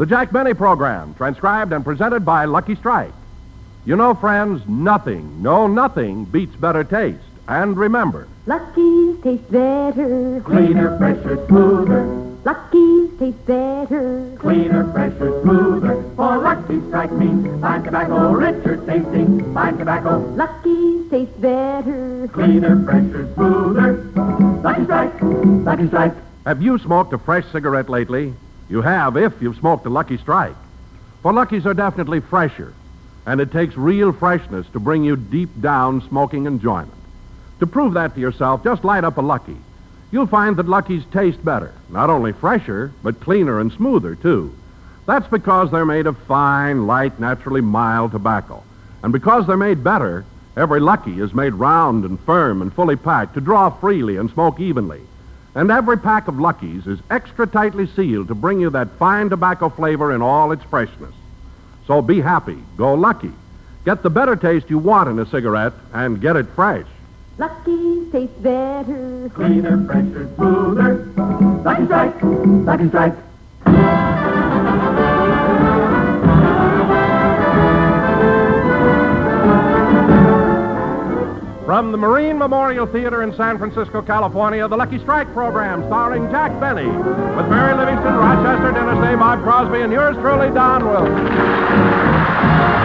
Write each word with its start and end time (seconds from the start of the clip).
The 0.00 0.06
Jack 0.06 0.32
Benny 0.32 0.54
Program, 0.54 1.12
transcribed 1.12 1.74
and 1.74 1.84
presented 1.84 2.24
by 2.24 2.46
Lucky 2.46 2.74
Strike. 2.74 3.12
You 3.84 3.96
know, 3.96 4.14
friends, 4.14 4.66
nothing, 4.66 5.42
no, 5.42 5.66
nothing 5.66 6.24
beats 6.24 6.56
better 6.56 6.84
taste. 6.84 7.20
And 7.46 7.76
remember, 7.76 8.26
Lucky's 8.46 9.22
taste 9.22 9.52
better. 9.52 10.40
Cleaner, 10.42 10.96
fresher, 10.96 11.46
smoother. 11.46 12.06
Lucky's 12.46 13.18
taste 13.18 13.44
better. 13.44 14.34
Cleaner, 14.38 14.90
fresher, 14.90 15.42
smoother. 15.42 16.02
For 16.16 16.38
Lucky 16.38 16.80
Strike 16.88 17.12
means 17.12 17.60
fine 17.60 17.82
tobacco, 17.82 18.32
richer 18.32 18.78
tasting. 18.86 19.52
Fine 19.52 19.76
tobacco, 19.76 20.20
Lucky's 20.34 21.10
taste 21.10 21.38
better. 21.42 22.26
cleaner, 22.32 22.82
fresher, 22.86 23.30
smoother. 23.34 24.02
Lucky 24.64 24.84
Strike, 24.84 25.12
Lucky 25.20 25.88
Strike. 25.88 26.14
have 26.46 26.62
you 26.62 26.78
smoked 26.78 27.12
a 27.12 27.18
fresh 27.18 27.44
cigarette 27.52 27.90
lately? 27.90 28.32
You 28.70 28.82
have 28.82 29.16
if 29.16 29.42
you've 29.42 29.56
smoked 29.56 29.84
a 29.84 29.90
Lucky 29.90 30.16
Strike. 30.16 30.54
For 31.22 31.32
Luckies 31.32 31.66
are 31.66 31.74
definitely 31.74 32.20
fresher, 32.20 32.72
and 33.26 33.40
it 33.40 33.50
takes 33.50 33.76
real 33.76 34.12
freshness 34.12 34.64
to 34.72 34.78
bring 34.78 35.02
you 35.02 35.16
deep 35.16 35.60
down 35.60 36.06
smoking 36.08 36.46
enjoyment. 36.46 36.94
To 37.58 37.66
prove 37.66 37.94
that 37.94 38.14
to 38.14 38.20
yourself, 38.20 38.62
just 38.62 38.84
light 38.84 39.02
up 39.02 39.18
a 39.18 39.22
Lucky. 39.22 39.56
You'll 40.12 40.28
find 40.28 40.56
that 40.56 40.68
Luckies 40.68 41.04
taste 41.12 41.44
better, 41.44 41.74
not 41.88 42.10
only 42.10 42.32
fresher, 42.32 42.92
but 43.02 43.18
cleaner 43.18 43.58
and 43.58 43.72
smoother, 43.72 44.14
too. 44.14 44.56
That's 45.04 45.26
because 45.26 45.72
they're 45.72 45.84
made 45.84 46.06
of 46.06 46.16
fine, 46.18 46.86
light, 46.86 47.18
naturally 47.18 47.60
mild 47.60 48.12
tobacco. 48.12 48.62
And 49.02 49.12
because 49.12 49.48
they're 49.48 49.56
made 49.56 49.82
better, 49.82 50.24
every 50.56 50.78
Lucky 50.78 51.20
is 51.20 51.34
made 51.34 51.54
round 51.54 52.04
and 52.04 52.20
firm 52.20 52.62
and 52.62 52.72
fully 52.72 52.96
packed 52.96 53.34
to 53.34 53.40
draw 53.40 53.70
freely 53.70 54.16
and 54.16 54.30
smoke 54.30 54.60
evenly. 54.60 55.00
And 55.54 55.70
every 55.70 55.98
pack 55.98 56.28
of 56.28 56.38
Luckies 56.38 56.86
is 56.86 57.00
extra 57.10 57.46
tightly 57.46 57.86
sealed 57.88 58.28
to 58.28 58.34
bring 58.34 58.60
you 58.60 58.70
that 58.70 58.98
fine 58.98 59.30
tobacco 59.30 59.68
flavor 59.68 60.14
in 60.14 60.22
all 60.22 60.52
its 60.52 60.62
freshness. 60.64 61.14
So 61.86 62.00
be 62.02 62.20
happy. 62.20 62.58
Go 62.76 62.94
Lucky. 62.94 63.32
Get 63.84 64.02
the 64.02 64.10
better 64.10 64.36
taste 64.36 64.70
you 64.70 64.78
want 64.78 65.08
in 65.08 65.18
a 65.18 65.26
cigarette 65.26 65.72
and 65.92 66.20
get 66.20 66.36
it 66.36 66.46
fresh. 66.54 66.86
Lucky's 67.38 68.12
taste 68.12 68.42
better. 68.42 69.30
Cleaner, 69.34 69.84
fresher, 69.86 70.30
smoother. 70.36 71.06
Lucky 71.64 71.84
Strike, 71.86 72.14
Lucky 72.22 72.88
Strike. 72.88 73.14
From 81.70 81.92
the 81.92 81.98
Marine 81.98 82.36
Memorial 82.36 82.84
Theater 82.84 83.22
in 83.22 83.32
San 83.36 83.56
Francisco, 83.56 84.02
California, 84.02 84.66
the 84.66 84.76
Lucky 84.76 84.98
Strike 84.98 85.32
program 85.32 85.84
starring 85.86 86.28
Jack 86.28 86.50
Benny 86.58 86.88
with 86.88 87.48
Mary 87.48 87.74
Livingstone, 87.74 88.16
Rochester 88.16 88.72
Dennis 88.72 88.98
Bob 89.20 89.40
Crosby, 89.44 89.82
and 89.82 89.92
yours 89.92 90.16
truly, 90.16 90.52
Don 90.52 90.84
Wilson. 90.84 92.79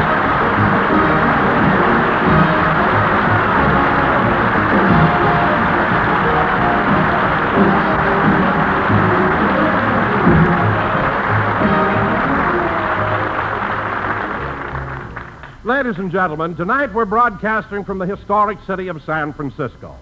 Ladies 15.66 15.98
and 15.98 16.12
gentlemen, 16.12 16.56
tonight 16.56 16.94
we're 16.94 17.06
broadcasting 17.06 17.84
from 17.84 17.98
the 17.98 18.06
historic 18.06 18.60
city 18.68 18.88
of 18.88 19.02
San 19.02 19.34
Francisco. 19.34 19.96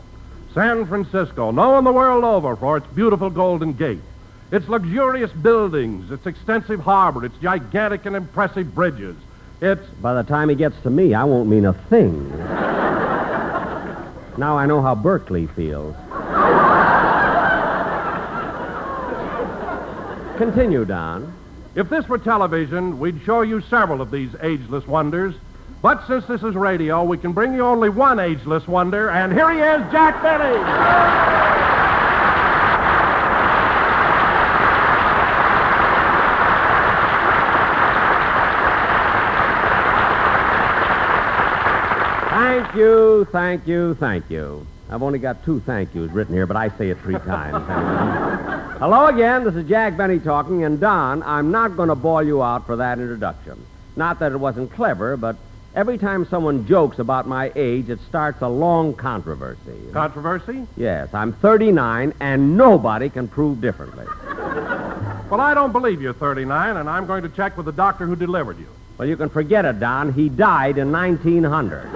San 0.53 0.85
Francisco, 0.85 1.51
known 1.51 1.85
the 1.85 1.93
world 1.93 2.25
over 2.25 2.57
for 2.57 2.75
its 2.75 2.87
beautiful 2.87 3.29
Golden 3.29 3.71
Gate, 3.71 4.01
its 4.51 4.67
luxurious 4.67 5.31
buildings, 5.31 6.11
its 6.11 6.25
extensive 6.25 6.81
harbor, 6.81 7.23
its 7.23 7.37
gigantic 7.37 8.05
and 8.05 8.13
impressive 8.13 8.75
bridges, 8.75 9.15
its. 9.61 9.87
By 10.01 10.13
the 10.15 10.23
time 10.23 10.49
he 10.49 10.55
gets 10.55 10.75
to 10.81 10.89
me, 10.89 11.13
I 11.13 11.23
won't 11.23 11.47
mean 11.47 11.63
a 11.63 11.71
thing. 11.71 12.29
now 14.37 14.57
I 14.57 14.65
know 14.65 14.81
how 14.81 14.95
Berkeley 14.95 15.47
feels. 15.47 15.95
Continue, 20.37 20.83
Don. 20.83 21.33
If 21.75 21.89
this 21.89 22.09
were 22.09 22.17
television, 22.17 22.99
we'd 22.99 23.21
show 23.21 23.43
you 23.43 23.61
several 23.61 24.01
of 24.01 24.11
these 24.11 24.35
ageless 24.41 24.85
wonders. 24.85 25.35
But 25.83 26.07
since 26.07 26.25
this 26.27 26.41
is 26.43 26.55
radio, 26.55 27.03
we 27.03 27.17
can 27.17 27.33
bring 27.33 27.53
you 27.53 27.59
only 27.59 27.89
one 27.89 28.17
ageless 28.17 28.65
wonder, 28.69 29.09
and 29.09 29.33
here 29.33 29.51
he 29.51 29.59
is, 29.59 29.91
Jack 29.91 30.23
Benny. 30.23 30.57
Thank 42.29 42.75
you, 42.75 43.27
thank 43.33 43.67
you, 43.67 43.95
thank 43.95 44.29
you. 44.29 44.65
I've 44.89 45.03
only 45.03 45.19
got 45.19 45.43
two 45.43 45.59
thank 45.65 45.93
yous 45.93 46.09
written 46.11 46.33
here, 46.33 46.47
but 46.47 46.55
I 46.55 46.69
say 46.77 46.91
it 46.91 46.99
three 46.99 47.13
times. 47.25 48.79
Hello 48.79 49.07
again, 49.07 49.43
this 49.43 49.55
is 49.55 49.67
Jack 49.67 49.97
Benny 49.97 50.19
talking, 50.19 50.63
and 50.63 50.79
Don, 50.79 51.21
I'm 51.23 51.51
not 51.51 51.75
going 51.75 51.89
to 51.89 51.95
bore 51.95 52.23
you 52.23 52.41
out 52.41 52.65
for 52.65 52.77
that 52.77 52.99
introduction. 52.99 53.65
Not 53.97 54.19
that 54.19 54.31
it 54.31 54.37
wasn't 54.37 54.71
clever, 54.71 55.17
but 55.17 55.35
every 55.75 55.97
time 55.97 56.25
someone 56.27 56.67
jokes 56.67 56.99
about 56.99 57.27
my 57.27 57.51
age, 57.55 57.89
it 57.89 57.99
starts 58.07 58.41
a 58.41 58.47
long 58.47 58.93
controversy. 58.93 59.77
Controversy? 59.91 60.67
Yes, 60.77 61.13
I'm 61.13 61.33
39, 61.33 62.13
and 62.19 62.57
nobody 62.57 63.09
can 63.09 63.27
prove 63.27 63.61
differently. 63.61 64.05
Well, 65.29 65.41
I 65.41 65.53
don't 65.53 65.71
believe 65.71 66.01
you're 66.01 66.13
39, 66.13 66.77
and 66.77 66.89
I'm 66.89 67.05
going 67.07 67.23
to 67.23 67.29
check 67.29 67.57
with 67.57 67.65
the 67.65 67.71
doctor 67.71 68.05
who 68.05 68.15
delivered 68.15 68.59
you. 68.59 68.67
Well, 68.97 69.07
you 69.07 69.17
can 69.17 69.29
forget 69.29 69.65
it, 69.65 69.79
Don. 69.79 70.13
He 70.13 70.29
died 70.29 70.77
in 70.77 70.91
1900. 70.91 71.89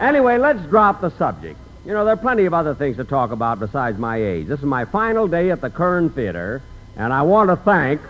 Anyway, 0.00 0.38
let's 0.38 0.60
drop 0.66 1.00
the 1.00 1.10
subject. 1.10 1.58
You 1.86 1.92
know, 1.92 2.04
there 2.04 2.14
are 2.14 2.16
plenty 2.16 2.46
of 2.46 2.52
other 2.52 2.74
things 2.74 2.96
to 2.96 3.04
talk 3.04 3.30
about 3.30 3.60
besides 3.60 3.96
my 3.96 4.16
age. 4.16 4.48
This 4.48 4.58
is 4.58 4.64
my 4.64 4.84
final 4.86 5.28
day 5.28 5.52
at 5.52 5.60
the 5.60 5.70
Curran 5.70 6.10
Theater, 6.10 6.60
and 6.96 7.12
I 7.12 7.22
want 7.22 7.48
to 7.48 7.54
thank 7.54 8.00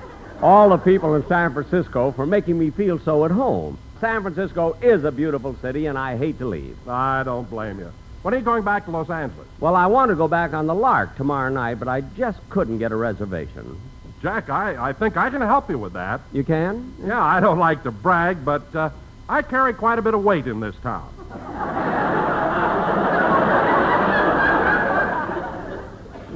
all 0.40 0.70
the 0.70 0.78
people 0.78 1.14
in 1.14 1.26
San 1.28 1.52
Francisco 1.52 2.10
for 2.12 2.24
making 2.24 2.58
me 2.58 2.70
feel 2.70 2.98
so 2.98 3.26
at 3.26 3.30
home. 3.30 3.76
San 4.00 4.22
Francisco 4.22 4.78
is 4.80 5.04
a 5.04 5.12
beautiful 5.12 5.54
city, 5.60 5.84
and 5.84 5.98
I 5.98 6.16
hate 6.16 6.38
to 6.38 6.46
leave. 6.46 6.88
I 6.88 7.22
don't 7.22 7.50
blame 7.50 7.78
you. 7.78 7.92
When 8.22 8.32
are 8.32 8.38
you 8.38 8.42
going 8.42 8.62
back 8.62 8.86
to 8.86 8.90
Los 8.92 9.10
Angeles? 9.10 9.46
Well, 9.60 9.76
I 9.76 9.84
want 9.88 10.08
to 10.08 10.14
go 10.14 10.26
back 10.26 10.54
on 10.54 10.66
the 10.66 10.74
Lark 10.74 11.14
tomorrow 11.18 11.50
night, 11.50 11.74
but 11.74 11.86
I 11.86 12.00
just 12.00 12.38
couldn't 12.48 12.78
get 12.78 12.92
a 12.92 12.96
reservation. 12.96 13.78
Jack, 14.22 14.48
I, 14.48 14.88
I 14.88 14.94
think 14.94 15.18
I 15.18 15.28
can 15.28 15.42
help 15.42 15.68
you 15.68 15.76
with 15.76 15.92
that. 15.92 16.22
You 16.32 16.44
can? 16.44 16.94
Yeah, 17.04 17.22
I 17.22 17.40
don't 17.40 17.58
like 17.58 17.82
to 17.82 17.90
brag, 17.90 18.42
but 18.42 18.74
uh, 18.74 18.88
I 19.28 19.42
carry 19.42 19.74
quite 19.74 19.98
a 19.98 20.02
bit 20.02 20.14
of 20.14 20.24
weight 20.24 20.46
in 20.46 20.60
this 20.60 20.76
town. 20.82 21.12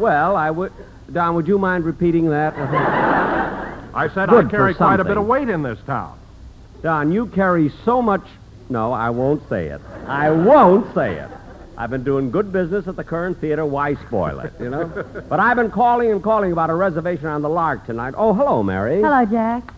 Well, 0.00 0.34
I 0.34 0.50
would. 0.50 0.72
Don, 1.12 1.34
would 1.34 1.47
you 1.47 1.59
mind 1.59 1.84
repeating 1.84 2.31
that? 2.31 2.55
I 2.56 4.09
said 4.15 4.28
Good 4.28 4.47
I 4.47 4.49
for 4.49 4.49
carry 4.49 4.75
quite 4.75 4.94
a 4.94 5.05
bit 5.05 5.11
something. 5.11 5.16
of 5.19 5.27
weight 5.27 5.49
in 5.49 5.62
this 5.62 5.78
town. 5.87 6.19
Don, 6.83 7.12
you 7.12 7.27
carry 7.27 7.71
so 7.84 8.00
much. 8.00 8.22
No, 8.69 8.93
I 8.93 9.10
won't 9.10 9.47
say 9.49 9.66
it. 9.66 9.81
I 10.06 10.31
won't 10.31 10.94
say 10.94 11.16
it. 11.16 11.28
I've 11.77 11.91
been 11.91 12.05
doing 12.05 12.31
good 12.31 12.53
business 12.53 12.87
at 12.87 12.97
the 12.97 13.05
Curran 13.05 13.34
Theater. 13.34 13.65
Why 13.66 13.94
spoil 14.06 14.39
it, 14.41 14.53
you 14.60 14.71
know? 14.71 14.84
but 15.28 15.41
I've 15.41 15.56
been 15.56 15.71
calling 15.71 16.12
and 16.12 16.22
calling 16.22 16.53
about 16.53 16.71
a 16.71 16.75
reservation 16.75 17.27
on 17.27 17.43
the 17.43 17.49
Lark 17.49 17.87
tonight. 17.87 18.15
Oh, 18.16 18.33
hello, 18.33 18.62
Mary. 18.62 19.00
Hello, 19.00 19.25
Jack. 19.25 19.72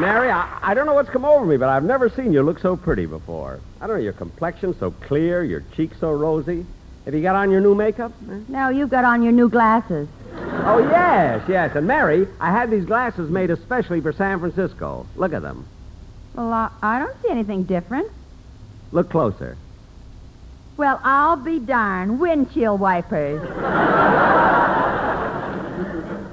Mary, 0.00 0.30
I, 0.30 0.58
I 0.62 0.74
don't 0.74 0.86
know 0.86 0.94
what's 0.94 1.10
come 1.10 1.24
over 1.24 1.44
me, 1.44 1.56
but 1.56 1.68
I've 1.68 1.84
never 1.84 2.08
seen 2.08 2.32
you 2.32 2.42
look 2.42 2.58
so 2.60 2.76
pretty 2.76 3.06
before. 3.06 3.60
I 3.80 3.86
don't 3.86 3.96
know, 3.96 4.02
your 4.02 4.12
complexion 4.12 4.74
so 4.78 4.90
clear, 4.90 5.42
your 5.42 5.64
cheeks 5.74 5.98
so 6.00 6.12
rosy. 6.12 6.64
Have 7.04 7.14
you 7.14 7.22
got 7.22 7.36
on 7.36 7.50
your 7.50 7.60
new 7.60 7.74
makeup? 7.74 8.12
No, 8.48 8.68
you've 8.68 8.90
got 8.90 9.04
on 9.04 9.22
your 9.22 9.32
new 9.32 9.48
glasses. 9.48 10.08
Oh, 10.34 10.78
yes, 10.90 11.42
yes. 11.48 11.74
And 11.74 11.86
Mary, 11.86 12.28
I 12.38 12.50
had 12.52 12.70
these 12.70 12.84
glasses 12.84 13.30
made 13.30 13.50
especially 13.50 14.00
for 14.00 14.12
San 14.12 14.38
Francisco. 14.40 15.06
Look 15.16 15.32
at 15.32 15.42
them. 15.42 15.66
Well, 16.34 16.52
I, 16.52 16.70
I 16.82 16.98
don't 16.98 17.16
see 17.22 17.30
anything 17.30 17.64
different. 17.64 18.10
Look 18.92 19.10
closer. 19.10 19.56
Well, 20.76 21.00
I'll 21.02 21.36
be 21.36 21.58
darned. 21.58 22.20
Windshield 22.20 22.78
wipers. 22.78 23.42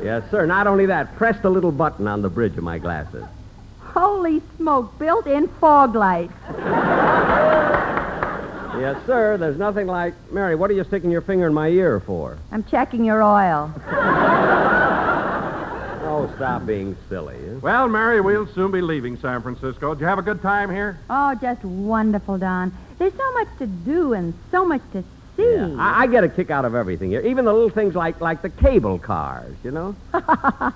Yes, 0.06 0.30
sir. 0.30 0.46
Not 0.46 0.68
only 0.68 0.86
that, 0.86 1.16
press 1.18 1.42
the 1.42 1.50
little 1.50 1.72
button 1.72 2.08
on 2.08 2.22
the 2.22 2.30
bridge 2.30 2.56
of 2.58 2.64
my 2.64 2.78
glasses. 2.78 3.26
Holy 4.26 4.42
smoke, 4.58 4.98
built-in 4.98 5.48
fog 5.60 5.94
lights. 5.94 6.34
Yes, 8.82 8.98
sir. 9.06 9.38
There's 9.38 9.56
nothing 9.56 9.86
like. 9.86 10.16
Mary, 10.32 10.56
what 10.56 10.72
are 10.72 10.74
you 10.74 10.84
sticking 10.84 11.12
your 11.12 11.22
finger 11.22 11.46
in 11.46 11.54
my 11.54 11.68
ear 11.68 12.00
for? 12.00 12.40
I'm 12.52 12.64
checking 12.64 13.06
your 13.06 13.22
oil. 13.22 13.72
Oh, 13.78 13.82
Oh, 16.06 16.34
stop 16.38 16.66
being 16.66 16.98
silly. 17.08 17.38
Huh? 17.38 17.60
Well, 17.62 17.88
Mary, 17.88 18.20
we'll 18.20 18.48
soon 18.48 18.72
be 18.72 18.82
leaving 18.82 19.16
San 19.20 19.44
Francisco. 19.44 19.94
Did 19.94 20.02
you 20.02 20.08
have 20.08 20.18
a 20.18 20.24
good 20.24 20.42
time 20.42 20.72
here? 20.72 21.00
Oh, 21.08 21.36
just 21.36 21.64
wonderful, 21.64 22.40
Don. 22.40 22.76
There's 22.98 23.14
so 23.14 23.32
much 23.34 23.48
to 23.60 23.68
do 23.68 24.14
and 24.14 24.34
so 24.50 24.66
much 24.66 24.82
to 24.94 25.04
see. 25.36 25.44
Yeah, 25.44 25.66
I, 25.66 25.68
hmm. 25.68 25.80
I 25.80 26.08
get 26.08 26.24
a 26.24 26.30
kick 26.30 26.50
out 26.50 26.66
of 26.66 26.76
everything 26.76 27.10
here, 27.10 27.22
even 27.22 27.46
the 27.46 27.54
little 27.54 27.70
things 27.70 27.96
like 27.96 28.22
like 28.22 28.42
the 28.42 28.50
cable 28.50 29.00
cars. 29.00 29.56
You 29.64 29.72
know. 29.72 29.96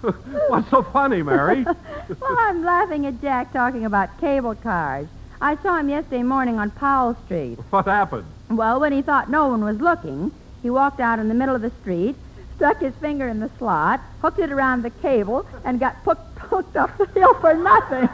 What's 0.48 0.70
so 0.70 0.82
funny, 0.82 1.22
Mary? 1.22 1.62
well, 1.64 2.36
I'm 2.38 2.64
laughing 2.64 3.06
at 3.06 3.20
Jack 3.20 3.52
talking 3.52 3.84
about 3.84 4.18
cable 4.20 4.54
cars. 4.54 5.06
I 5.40 5.56
saw 5.62 5.78
him 5.78 5.88
yesterday 5.88 6.22
morning 6.22 6.58
on 6.58 6.70
Powell 6.70 7.16
Street. 7.26 7.58
what 7.70 7.86
happened? 7.86 8.26
Well, 8.50 8.80
when 8.80 8.92
he 8.92 9.02
thought 9.02 9.30
no 9.30 9.48
one 9.48 9.64
was 9.64 9.78
looking, 9.80 10.32
he 10.62 10.70
walked 10.70 11.00
out 11.00 11.18
in 11.18 11.28
the 11.28 11.34
middle 11.34 11.54
of 11.54 11.62
the 11.62 11.72
street, 11.82 12.16
stuck 12.56 12.80
his 12.80 12.94
finger 12.96 13.28
in 13.28 13.40
the 13.40 13.50
slot, 13.58 14.00
hooked 14.20 14.38
it 14.38 14.52
around 14.52 14.82
the 14.82 14.90
cable, 14.90 15.46
and 15.64 15.78
got 15.80 15.96
hooked, 15.96 16.38
hooked 16.38 16.76
up 16.76 16.96
the 16.98 17.06
hill 17.06 17.34
for 17.34 17.54
nothing. 17.54 18.08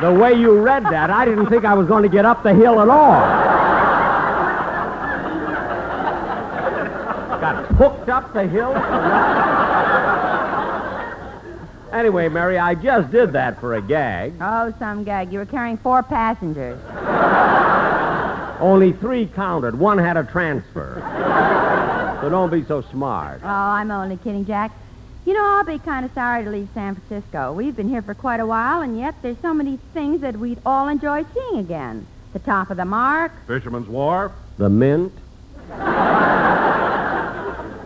The 0.00 0.12
way 0.12 0.32
you 0.32 0.60
read 0.60 0.84
that, 0.84 1.10
I 1.10 1.24
didn't 1.24 1.46
think 1.46 1.64
I 1.64 1.74
was 1.74 1.88
going 1.88 2.04
to 2.04 2.08
get 2.08 2.24
up 2.24 2.44
the 2.44 2.54
hill 2.54 2.80
at 2.80 2.88
all. 2.88 3.18
Got 7.40 7.66
hooked 7.74 8.08
up 8.08 8.32
the 8.32 8.46
hill? 8.46 8.72
anyway, 11.92 12.28
Mary, 12.28 12.58
I 12.58 12.74
just 12.76 13.10
did 13.10 13.32
that 13.32 13.58
for 13.58 13.74
a 13.74 13.82
gag. 13.82 14.34
oh, 14.40 14.72
some 14.78 15.02
gag. 15.02 15.32
You 15.32 15.40
were 15.40 15.46
carrying 15.46 15.78
four 15.78 16.04
passengers. 16.04 16.78
Only 18.60 18.92
three 18.92 19.26
counted. 19.26 19.76
One 19.76 19.98
had 19.98 20.16
a 20.16 20.24
transfer. 20.24 21.00
so 22.20 22.28
don't 22.28 22.50
be 22.50 22.64
so 22.64 22.82
smart. 22.82 23.40
Oh, 23.42 23.48
I'm 23.48 23.90
only 23.90 24.16
kidding, 24.16 24.44
Jack. 24.44 24.70
You 25.28 25.34
know, 25.34 25.44
I'll 25.44 25.62
be 25.64 25.78
kind 25.78 26.06
of 26.06 26.12
sorry 26.14 26.42
to 26.42 26.48
leave 26.50 26.70
San 26.72 26.94
Francisco. 26.94 27.52
We've 27.52 27.76
been 27.76 27.90
here 27.90 28.00
for 28.00 28.14
quite 28.14 28.40
a 28.40 28.46
while, 28.46 28.80
and 28.80 28.98
yet 28.98 29.14
there's 29.20 29.36
so 29.42 29.52
many 29.52 29.78
things 29.92 30.22
that 30.22 30.38
we'd 30.38 30.58
all 30.64 30.88
enjoy 30.88 31.22
seeing 31.34 31.58
again. 31.58 32.06
The 32.32 32.38
top 32.38 32.70
of 32.70 32.78
the 32.78 32.86
mark, 32.86 33.32
Fisherman's 33.46 33.88
Wharf, 33.88 34.32
The 34.56 34.70
mint, 34.70 35.12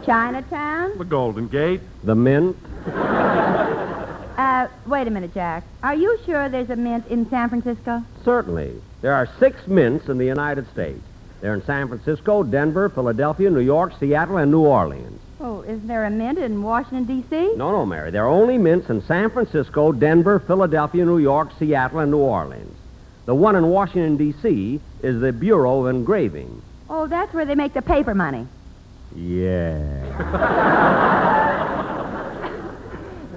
Chinatown. 0.06 0.96
the 0.98 1.04
Golden 1.04 1.48
Gate. 1.48 1.80
the 2.04 2.14
mint. 2.14 2.56
Uh, 2.86 4.68
wait 4.86 5.08
a 5.08 5.10
minute, 5.10 5.34
Jack. 5.34 5.64
Are 5.82 5.96
you 5.96 6.16
sure 6.24 6.48
there's 6.48 6.70
a 6.70 6.76
mint 6.76 7.08
in 7.08 7.28
San 7.28 7.48
Francisco? 7.48 8.04
Certainly. 8.24 8.80
There 9.00 9.14
are 9.14 9.28
six 9.40 9.66
mints 9.66 10.08
in 10.08 10.18
the 10.18 10.26
United 10.26 10.70
States. 10.70 11.02
They're 11.40 11.54
in 11.54 11.64
San 11.64 11.88
Francisco, 11.88 12.44
Denver, 12.44 12.88
Philadelphia, 12.88 13.50
New 13.50 13.58
York, 13.58 13.94
Seattle, 13.98 14.36
and 14.36 14.52
New 14.52 14.60
Orleans. 14.60 15.20
Oh, 15.62 15.70
is 15.70 15.80
there 15.82 16.04
a 16.04 16.10
mint 16.10 16.38
in 16.38 16.62
Washington, 16.62 17.04
D.C.? 17.04 17.54
No, 17.56 17.70
no, 17.70 17.86
Mary. 17.86 18.10
There 18.10 18.24
are 18.24 18.28
only 18.28 18.58
mints 18.58 18.88
in 18.90 19.02
San 19.02 19.30
Francisco, 19.30 19.92
Denver, 19.92 20.40
Philadelphia, 20.40 21.04
New 21.04 21.18
York, 21.18 21.50
Seattle, 21.58 22.00
and 22.00 22.10
New 22.10 22.18
Orleans. 22.18 22.76
The 23.26 23.34
one 23.34 23.54
in 23.56 23.66
Washington, 23.68 24.16
D.C. 24.16 24.80
is 25.02 25.20
the 25.20 25.32
Bureau 25.32 25.84
of 25.84 25.94
Engraving. 25.94 26.62
Oh, 26.90 27.06
that's 27.06 27.32
where 27.32 27.44
they 27.44 27.54
make 27.54 27.74
the 27.74 27.82
paper 27.82 28.14
money. 28.14 28.46
Yeah. 29.14 29.88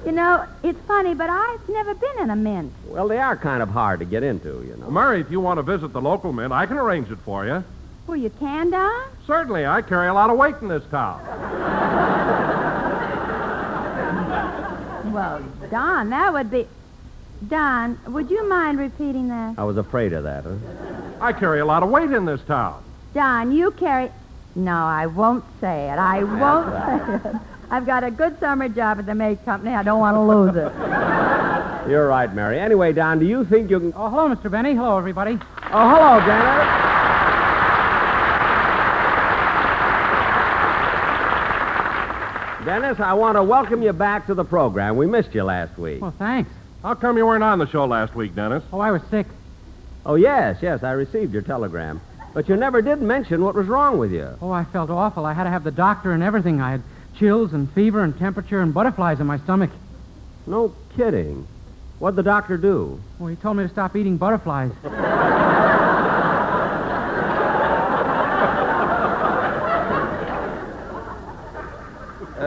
You 0.05 0.11
know, 0.11 0.45
it's 0.61 0.79
funny, 0.87 1.15
but 1.15 1.31
I've 1.31 1.67
never 1.67 1.95
been 1.95 2.19
in 2.19 2.29
a 2.29 2.35
mint. 2.35 2.71
Well, 2.85 3.07
they 3.07 3.17
are 3.17 3.35
kind 3.35 3.63
of 3.63 3.69
hard 3.69 3.99
to 4.01 4.05
get 4.05 4.21
into, 4.21 4.63
you 4.63 4.75
know. 4.77 4.81
Well, 4.81 4.91
Mary, 4.91 5.19
if 5.19 5.31
you 5.31 5.39
want 5.39 5.57
to 5.57 5.63
visit 5.63 5.93
the 5.93 6.01
local 6.01 6.31
mint, 6.31 6.53
I 6.53 6.67
can 6.67 6.77
arrange 6.77 7.09
it 7.09 7.17
for 7.25 7.43
you. 7.43 7.63
Well, 8.07 8.17
you 8.17 8.29
can, 8.29 8.69
Don? 8.69 9.09
Certainly, 9.25 9.65
I 9.65 9.81
carry 9.81 10.07
a 10.07 10.13
lot 10.13 10.29
of 10.29 10.37
weight 10.37 10.55
in 10.61 10.67
this 10.67 10.83
town. 10.91 11.21
Well, 15.11 15.41
Don, 15.71 16.09
that 16.11 16.33
would 16.33 16.51
be. 16.51 16.67
Don, 17.47 17.97
would 18.07 18.29
you 18.29 18.47
mind 18.47 18.79
repeating 18.79 19.27
that? 19.29 19.55
I 19.57 19.63
was 19.63 19.77
afraid 19.77 20.13
of 20.13 20.23
that, 20.23 20.43
huh? 20.43 20.55
I 21.19 21.33
carry 21.33 21.59
a 21.59 21.65
lot 21.65 21.83
of 21.83 21.89
weight 21.89 22.11
in 22.11 22.25
this 22.25 22.41
town. 22.43 22.83
Don, 23.13 23.51
you 23.51 23.71
carry. 23.71 24.11
No, 24.55 24.75
I 24.75 25.07
won't 25.07 25.43
say 25.59 25.89
it. 25.89 25.97
I 25.97 26.23
won't 26.23 27.23
say 27.23 27.29
it. 27.29 27.35
I've 27.69 27.85
got 27.85 28.03
a 28.03 28.11
good 28.11 28.39
summer 28.39 28.69
job 28.69 28.99
at 28.99 29.05
the 29.05 29.15
May 29.15 29.35
Company. 29.37 29.73
I 29.73 29.83
don't 29.83 29.99
want 29.99 30.15
to 30.15 30.21
lose 30.21 30.55
it. 30.55 30.71
You're 31.89 32.07
right, 32.07 32.33
Mary. 32.33 32.59
Anyway, 32.59 32.93
Don, 32.93 33.19
do 33.19 33.25
you 33.25 33.45
think 33.45 33.69
you 33.69 33.79
can. 33.79 33.93
Oh, 33.95 34.09
hello, 34.09 34.33
Mr. 34.33 34.49
Benny. 34.49 34.75
Hello, 34.75 34.97
everybody. 34.97 35.39
Oh, 35.71 35.89
hello, 35.89 36.19
Dennis. 36.25 36.84
Dennis, 42.65 42.99
I 42.99 43.13
want 43.13 43.35
to 43.35 43.43
welcome 43.43 43.83
you 43.83 43.93
back 43.93 44.25
to 44.25 44.33
the 44.33 44.43
program. 44.43 44.97
We 44.97 45.05
missed 45.05 45.35
you 45.35 45.43
last 45.43 45.77
week. 45.77 46.01
Well, 46.01 46.15
thanks. 46.17 46.49
How 46.81 46.95
come 46.95 47.15
you 47.15 47.23
weren't 47.23 47.43
on 47.43 47.59
the 47.59 47.67
show 47.67 47.85
last 47.85 48.15
week, 48.15 48.33
Dennis? 48.33 48.63
Oh, 48.73 48.79
I 48.79 48.89
was 48.89 49.03
sick. 49.11 49.27
Oh, 50.03 50.15
yes, 50.15 50.57
yes, 50.63 50.81
I 50.81 50.93
received 50.93 51.31
your 51.31 51.43
telegram. 51.43 52.01
But 52.33 52.49
you 52.49 52.55
never 52.55 52.81
did 52.81 53.03
mention 53.03 53.43
what 53.43 53.53
was 53.53 53.67
wrong 53.67 53.99
with 53.99 54.11
you. 54.11 54.35
Oh, 54.41 54.49
I 54.51 54.63
felt 54.63 54.89
awful. 54.89 55.27
I 55.27 55.33
had 55.33 55.43
to 55.43 55.51
have 55.51 55.63
the 55.63 55.69
doctor 55.69 56.11
and 56.11 56.23
everything. 56.23 56.59
I 56.59 56.71
had 56.71 56.81
chills 57.19 57.53
and 57.53 57.71
fever 57.73 58.03
and 58.03 58.17
temperature 58.17 58.61
and 58.61 58.73
butterflies 58.73 59.19
in 59.19 59.27
my 59.27 59.37
stomach. 59.37 59.69
No 60.47 60.73
kidding. 60.95 61.47
What'd 61.99 62.15
the 62.15 62.23
doctor 62.23 62.57
do? 62.57 62.99
Well, 63.19 63.29
he 63.29 63.35
told 63.35 63.57
me 63.57 63.63
to 63.63 63.69
stop 63.69 63.95
eating 63.95 64.17
butterflies. 64.17 64.71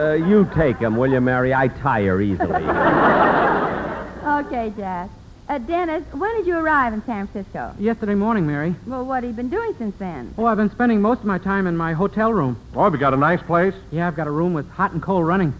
Uh, 0.09 0.13
you 0.13 0.49
take 0.55 0.77
him, 0.77 0.97
will 0.97 1.11
you, 1.11 1.21
Mary? 1.21 1.53
I 1.53 1.67
tire 1.67 2.19
easily. 2.21 2.63
Okay, 4.29 4.71
Jack. 4.77 5.09
Uh, 5.49 5.57
Dennis, 5.57 6.03
when 6.13 6.33
did 6.37 6.45
you 6.47 6.57
arrive 6.57 6.93
in 6.93 7.03
San 7.05 7.27
Francisco? 7.27 7.75
Yesterday 7.77 8.15
morning, 8.15 8.47
Mary. 8.47 8.73
Well, 8.87 9.03
what 9.05 9.23
have 9.23 9.31
you 9.31 9.35
been 9.35 9.49
doing 9.49 9.73
since 9.77 9.93
then? 9.97 10.33
Oh, 10.37 10.45
I've 10.45 10.55
been 10.57 10.69
spending 10.71 11.01
most 11.01 11.19
of 11.19 11.25
my 11.25 11.37
time 11.39 11.67
in 11.67 11.75
my 11.75 11.91
hotel 11.93 12.31
room. 12.33 12.55
Oh, 12.73 12.83
have 12.85 12.93
you 12.93 12.99
got 12.99 13.13
a 13.13 13.17
nice 13.17 13.41
place? 13.41 13.73
Yeah, 13.91 14.07
I've 14.07 14.15
got 14.15 14.27
a 14.27 14.31
room 14.31 14.53
with 14.53 14.69
hot 14.69 14.93
and 14.93 15.01
cold 15.01 15.27
running. 15.27 15.53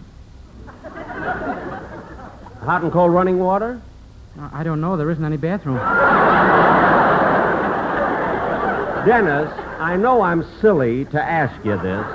Hot 2.62 2.82
and 2.82 2.90
cold 2.92 3.12
running 3.12 3.38
water? 3.38 3.82
Uh, 4.38 4.48
I 4.52 4.62
don't 4.62 4.80
know. 4.80 4.96
There 4.96 5.10
isn't 5.10 5.24
any 5.24 5.36
bathroom. 5.36 5.76
Dennis, 9.06 9.52
I 9.78 9.96
know 9.96 10.22
I'm 10.22 10.44
silly 10.60 11.04
to 11.06 11.22
ask 11.22 11.54
you 11.64 11.76
this. 11.76 12.06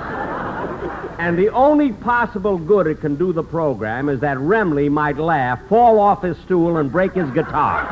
And 1.18 1.38
the 1.38 1.48
only 1.50 1.92
possible 1.92 2.58
good 2.58 2.86
it 2.86 3.00
can 3.00 3.16
do 3.16 3.32
the 3.32 3.42
program 3.42 4.08
is 4.08 4.20
that 4.20 4.36
Remley 4.36 4.90
might 4.90 5.16
laugh, 5.16 5.60
fall 5.68 5.98
off 5.98 6.22
his 6.22 6.36
stool, 6.38 6.76
and 6.76 6.92
break 6.92 7.14
his 7.14 7.30
guitar. 7.30 7.84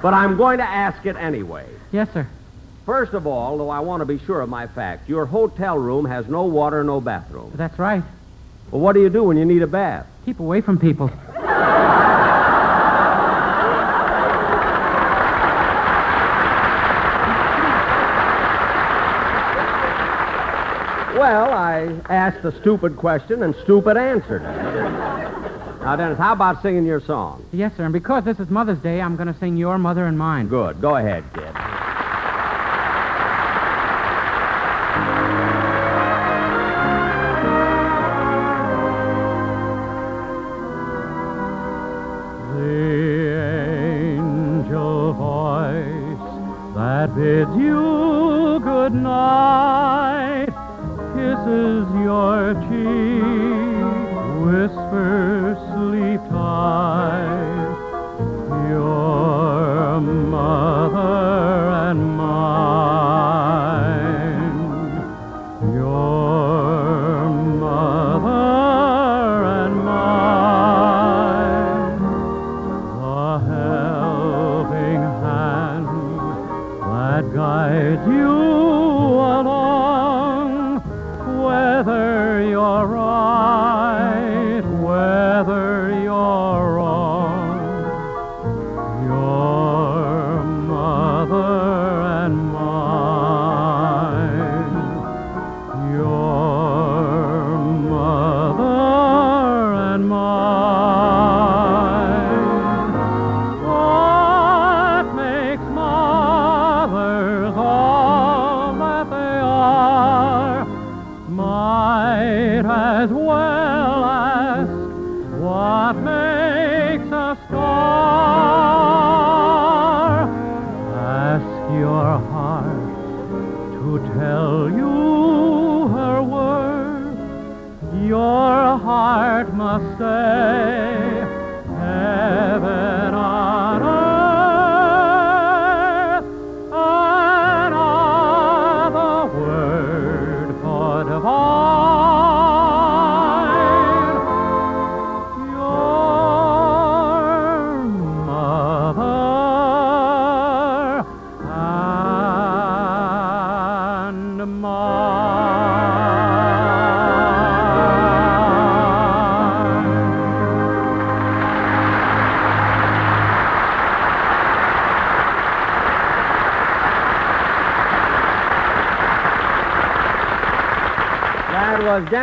but 0.00 0.14
I'm 0.14 0.36
going 0.36 0.58
to 0.58 0.64
ask 0.64 1.04
it 1.06 1.16
anyway. 1.16 1.66
Yes, 1.90 2.08
sir. 2.12 2.26
First 2.86 3.14
of 3.14 3.26
all, 3.26 3.58
though 3.58 3.70
I 3.70 3.80
want 3.80 4.02
to 4.02 4.04
be 4.04 4.18
sure 4.18 4.42
of 4.42 4.48
my 4.48 4.66
facts, 4.66 5.08
your 5.08 5.26
hotel 5.26 5.78
room 5.78 6.04
has 6.04 6.28
no 6.28 6.44
water, 6.44 6.84
no 6.84 7.00
bathroom. 7.00 7.52
That's 7.54 7.78
right. 7.78 8.02
Well, 8.70 8.80
what 8.80 8.92
do 8.92 9.00
you 9.00 9.08
do 9.10 9.24
when 9.24 9.36
you 9.36 9.44
need 9.44 9.62
a 9.62 9.66
bath? 9.66 10.06
Keep 10.26 10.40
away 10.40 10.60
from 10.60 10.78
people. 10.78 11.10
Well, 21.24 21.54
I 21.54 22.02
asked 22.10 22.44
a 22.44 22.52
stupid 22.60 22.98
question 22.98 23.44
and 23.44 23.54
stupid 23.62 23.96
answered. 23.96 24.42
Now, 24.42 25.96
Dennis, 25.96 26.18
how 26.18 26.34
about 26.34 26.60
singing 26.60 26.84
your 26.84 27.00
song? 27.00 27.42
Yes, 27.50 27.72
sir. 27.78 27.84
And 27.84 27.94
because 27.94 28.24
this 28.24 28.38
is 28.38 28.50
Mother's 28.50 28.78
Day, 28.80 29.00
I'm 29.00 29.16
going 29.16 29.32
to 29.32 29.38
sing 29.40 29.56
Your 29.56 29.78
Mother 29.78 30.04
and 30.04 30.18
Mine. 30.18 30.48
Good. 30.48 30.82
Go 30.82 30.96
ahead, 30.96 31.24
kid. 31.32 31.44
The 42.52 42.84
angel 44.18 45.14
voice 45.14 46.74
that 46.74 47.14
bids 47.16 47.56
you 47.56 47.73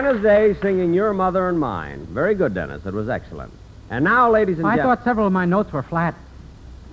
Dennis 0.01 0.23
Day 0.23 0.55
singing 0.63 0.95
Your 0.95 1.13
Mother 1.13 1.47
and 1.47 1.59
Mine. 1.59 2.07
Very 2.09 2.33
good, 2.33 2.55
Dennis. 2.55 2.83
It 2.87 2.93
was 2.93 3.07
excellent. 3.07 3.53
And 3.91 4.03
now, 4.03 4.31
ladies 4.31 4.55
and 4.57 4.63
gentlemen. 4.63 4.71
I 4.71 4.75
gentlemen. 4.77 4.97
thought 4.97 5.03
several 5.05 5.27
of 5.27 5.33
my 5.33 5.45
notes 5.45 5.71
were 5.71 5.83
flat. 5.83 6.15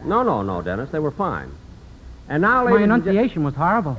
No, 0.05 0.23
no, 0.23 0.43
no, 0.43 0.61
Dennis. 0.61 0.91
They 0.91 0.99
were 0.99 1.11
fine. 1.11 1.51
And 2.29 2.43
now, 2.43 2.65
My 2.65 2.73
ladies 2.73 2.91
and 2.91 3.03
gen- 3.05 3.09
enunciation 3.15 3.45
was 3.45 3.55
horrible. 3.55 3.97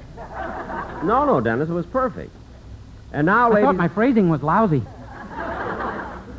No, 1.03 1.25
no, 1.25 1.41
Dennis. 1.41 1.69
It 1.69 1.73
was 1.73 1.87
perfect. 1.87 2.29
And 3.11 3.25
now, 3.25 3.49
ladies 3.49 3.51
I 3.51 3.55
ladies. 3.55 3.65
thought 3.65 3.75
my 3.77 3.87
phrasing 3.87 4.29
was 4.29 4.43
lousy. 4.43 4.83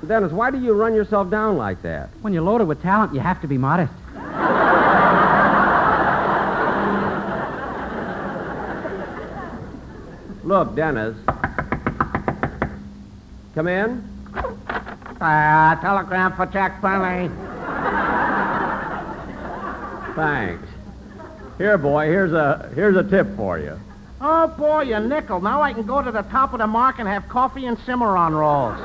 Dennis, 0.07 0.31
why 0.31 0.53
do 0.53 0.61
you 0.61 0.73
run 0.73 0.95
yourself 0.95 1.29
down 1.29 1.57
like 1.57 1.83
that? 1.83 2.11
When 2.23 2.33
you're 2.33 2.43
loaded 2.45 2.69
with 2.69 2.81
talent, 2.83 3.13
you 3.15 3.19
have 3.19 3.41
to 3.41 3.49
be 3.49 3.59
modest. 3.59 3.93
Look, 10.45 10.75
Dennis. 10.77 11.17
Come 13.55 13.69
in. 13.69 14.05
Uh, 15.21 15.75
telegram 15.81 16.35
for 16.37 16.47
Jack 16.47 16.81
Benny. 16.81 17.29
Thanks. 20.15 20.69
Here, 21.59 21.77
boy. 21.77 22.07
Here's 22.07 22.33
a 22.33 22.71
here's 22.75 22.97
a 22.97 23.03
tip 23.03 23.37
for 23.37 23.59
you. 23.59 23.79
Oh, 24.21 24.49
boy, 24.49 24.95
a 24.95 25.01
nickel. 25.01 25.41
Now 25.41 25.63
I 25.63 25.73
can 25.73 25.87
go 25.87 26.03
to 26.03 26.13
the 26.13 26.23
top 26.23 26.53
of 26.53 26.59
the 26.59 26.67
mark 26.67 26.99
and 26.99 27.09
have 27.09 27.29
coffee 27.29 27.67
and 27.67 27.79
Cimarron 27.87 28.35
rolls. 28.35 28.79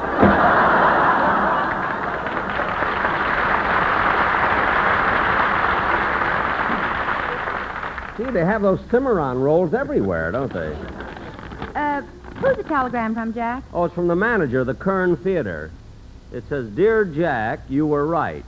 See, 8.18 8.32
they 8.32 8.46
have 8.46 8.62
those 8.62 8.80
Cimarron 8.90 9.40
rolls 9.40 9.74
everywhere, 9.74 10.32
don't 10.32 10.52
they? 10.54 10.74
Who's 12.46 12.58
the 12.58 12.64
telegram 12.64 13.16
from, 13.16 13.34
Jack? 13.34 13.64
Oh, 13.74 13.86
it's 13.86 13.96
from 13.96 14.08
the 14.08 14.16
manager 14.16 14.60
of 14.60 14.68
the 14.68 14.76
Curran 14.76 15.18
Theater. 15.18 15.72
It 16.32 16.44
says, 16.48 16.70
Dear 16.70 17.04
Jack, 17.04 17.62
you 17.70 17.88
were 17.88 18.06
right. 18.06 18.46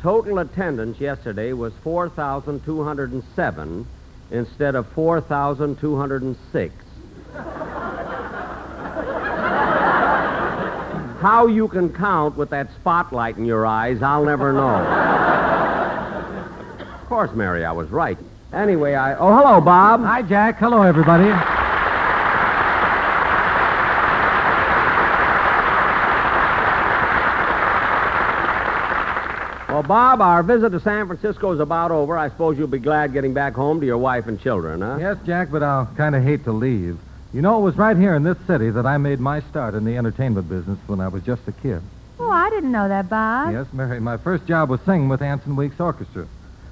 Total 0.00 0.38
attendance 0.38 0.98
yesterday 0.98 1.52
was 1.52 1.74
4,207 1.84 3.86
instead 4.30 4.74
of 4.74 4.88
4,206. 4.92 6.74
How 11.20 11.46
you 11.48 11.68
can 11.68 11.92
count 11.92 12.38
with 12.38 12.48
that 12.48 12.70
spotlight 12.80 13.36
in 13.36 13.44
your 13.44 13.66
eyes, 13.66 14.00
I'll 14.00 14.24
never 14.24 14.54
know. 14.54 14.76
of 16.94 17.06
course, 17.08 17.32
Mary, 17.34 17.66
I 17.66 17.72
was 17.72 17.90
right. 17.90 18.16
Anyway, 18.54 18.94
I. 18.94 19.16
Oh, 19.16 19.36
hello, 19.36 19.60
Bob. 19.60 20.00
Hi, 20.00 20.22
Jack. 20.22 20.58
Hello, 20.58 20.80
everybody. 20.80 21.57
Bob, 29.88 30.20
our 30.20 30.42
visit 30.42 30.68
to 30.72 30.80
San 30.80 31.06
Francisco 31.06 31.50
is 31.52 31.60
about 31.60 31.90
over. 31.90 32.18
I 32.18 32.28
suppose 32.28 32.58
you'll 32.58 32.66
be 32.68 32.78
glad 32.78 33.14
getting 33.14 33.32
back 33.32 33.54
home 33.54 33.80
to 33.80 33.86
your 33.86 33.96
wife 33.96 34.26
and 34.26 34.38
children, 34.38 34.82
huh? 34.82 34.98
Yes, 35.00 35.16
Jack, 35.24 35.50
but 35.50 35.62
I'll 35.62 35.86
kind 35.96 36.14
of 36.14 36.22
hate 36.22 36.44
to 36.44 36.52
leave. 36.52 36.98
You 37.32 37.40
know, 37.40 37.58
it 37.58 37.62
was 37.62 37.78
right 37.78 37.96
here 37.96 38.14
in 38.14 38.22
this 38.22 38.36
city 38.46 38.68
that 38.68 38.84
I 38.84 38.98
made 38.98 39.18
my 39.18 39.40
start 39.40 39.74
in 39.74 39.86
the 39.86 39.96
entertainment 39.96 40.46
business 40.46 40.78
when 40.88 41.00
I 41.00 41.08
was 41.08 41.22
just 41.22 41.48
a 41.48 41.52
kid. 41.52 41.80
Oh, 42.20 42.28
I 42.28 42.50
didn't 42.50 42.70
know 42.70 42.86
that, 42.86 43.08
Bob. 43.08 43.52
Yes, 43.52 43.66
Mary, 43.72 43.98
my 43.98 44.18
first 44.18 44.44
job 44.44 44.68
was 44.68 44.80
singing 44.82 45.08
with 45.08 45.22
Anson 45.22 45.56
Weeks 45.56 45.80
Orchestra. 45.80 46.26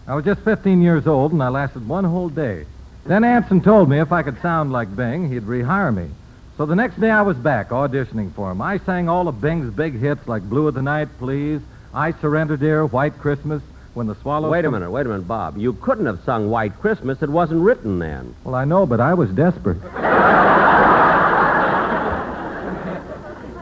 I 0.07 0.15
was 0.15 0.27
just 0.27 0.43
15 0.43 0.83
years 0.83 1.07
old, 1.07 1.33
and 1.33 1.43
I 1.43 1.49
lasted 1.49 1.89
one 1.89 2.05
whole 2.05 2.29
day. 2.29 2.67
Then 3.07 3.25
Anson 3.25 3.63
told 3.63 3.89
me 3.89 3.99
if 3.99 4.13
I 4.13 4.25
could 4.25 4.43
sound 4.43 4.73
like 4.73 4.95
Bing, 4.95 5.33
he'd 5.33 5.45
rehire 5.45 5.95
me. 5.95 6.11
So 6.59 6.67
the 6.67 6.77
next 6.77 7.01
day 7.01 7.11
I 7.11 7.23
was 7.23 7.39
back 7.39 7.71
auditioning 7.71 8.35
for 8.35 8.51
him. 8.51 8.61
I 8.61 8.77
sang 8.79 9.09
all 9.09 9.27
of 9.27 9.41
Bing's 9.41 9.73
big 9.73 9.99
hits 9.99 10.29
like 10.29 10.43
Blue 10.43 10.69
of 10.69 10.75
the 10.75 10.83
Night, 10.83 11.09
Please, 11.19 11.63
I 11.97 12.13
Surrender 12.21 12.59
Dear, 12.59 12.85
White 12.85 13.19
Christmas, 13.19 13.63
When 13.95 14.07
the 14.07 14.15
Swallows... 14.17 14.51
Wait 14.53 14.59
a 14.61 14.63
Come- 14.65 14.75
minute, 14.75 14.91
wait 14.91 15.07
a 15.07 15.09
minute, 15.09 15.27
Bob. 15.27 15.57
You 15.57 15.73
couldn't 15.73 16.05
have 16.05 16.23
sung 16.25 16.51
White 16.51 16.79
Christmas. 16.79 17.23
It 17.23 17.31
wasn't 17.31 17.63
written 17.63 17.99
then. 17.99 18.35
Well, 18.45 18.55
I 18.55 18.67
know, 18.67 18.85
but 18.85 19.01
I 19.01 19.15
was 19.15 19.31
desperate. 19.31 19.81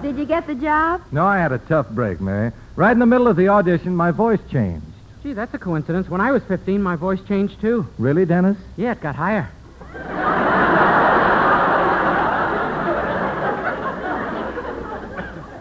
Did 0.02 0.18
you 0.18 0.24
get 0.26 0.48
the 0.48 0.56
job? 0.56 1.00
No, 1.12 1.24
I 1.24 1.38
had 1.38 1.52
a 1.52 1.58
tough 1.58 1.88
break, 1.90 2.20
Mary. 2.20 2.50
Right 2.74 2.90
in 2.90 2.98
the 2.98 3.06
middle 3.06 3.28
of 3.28 3.36
the 3.36 3.48
audition, 3.50 3.94
my 3.94 4.10
voice 4.10 4.40
changed. 4.50 4.84
Gee, 5.22 5.32
that's 5.32 5.54
a 5.54 5.58
coincidence. 5.58 6.08
When 6.08 6.20
I 6.20 6.32
was 6.32 6.42
15, 6.42 6.82
my 6.82 6.96
voice 6.96 7.20
changed, 7.28 7.60
too. 7.60 7.86
Really, 7.98 8.24
Dennis? 8.26 8.56
Yeah, 8.76 8.92
it 8.92 9.00
got 9.00 9.14
higher. 9.14 9.48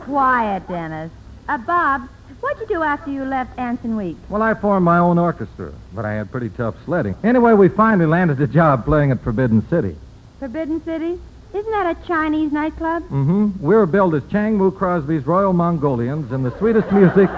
Quiet, 0.05 0.67
Dennis. 0.67 1.11
Uh, 1.47 1.57
Bob, 1.59 2.09
what'd 2.43 2.59
you 2.59 2.75
do 2.75 2.83
after 2.83 3.09
you 3.09 3.23
left 3.23 3.57
Anson 3.57 3.95
Weeks? 3.95 4.19
Well, 4.29 4.41
I 4.41 4.53
formed 4.53 4.83
my 4.83 4.97
own 4.97 5.17
orchestra, 5.17 5.71
but 5.93 6.05
I 6.05 6.13
had 6.13 6.29
pretty 6.29 6.49
tough 6.49 6.75
sledding. 6.85 7.15
Anyway, 7.23 7.53
we 7.53 7.69
finally 7.69 8.05
landed 8.05 8.39
a 8.41 8.47
job 8.47 8.85
playing 8.85 9.11
at 9.11 9.21
Forbidden 9.21 9.67
City. 9.69 9.95
Forbidden 10.39 10.83
City? 10.83 11.19
Isn't 11.53 11.71
that 11.71 11.95
a 11.97 12.07
Chinese 12.07 12.51
nightclub? 12.51 13.03
Mm-hmm. 13.03 13.63
We 13.63 13.75
were 13.75 13.85
billed 13.85 14.15
as 14.15 14.23
Chang 14.29 14.59
Wu 14.59 14.71
Crosby's 14.71 15.25
Royal 15.25 15.53
Mongolians 15.53 16.31
and 16.31 16.45
the 16.45 16.57
sweetest 16.57 16.91
music 16.91 17.29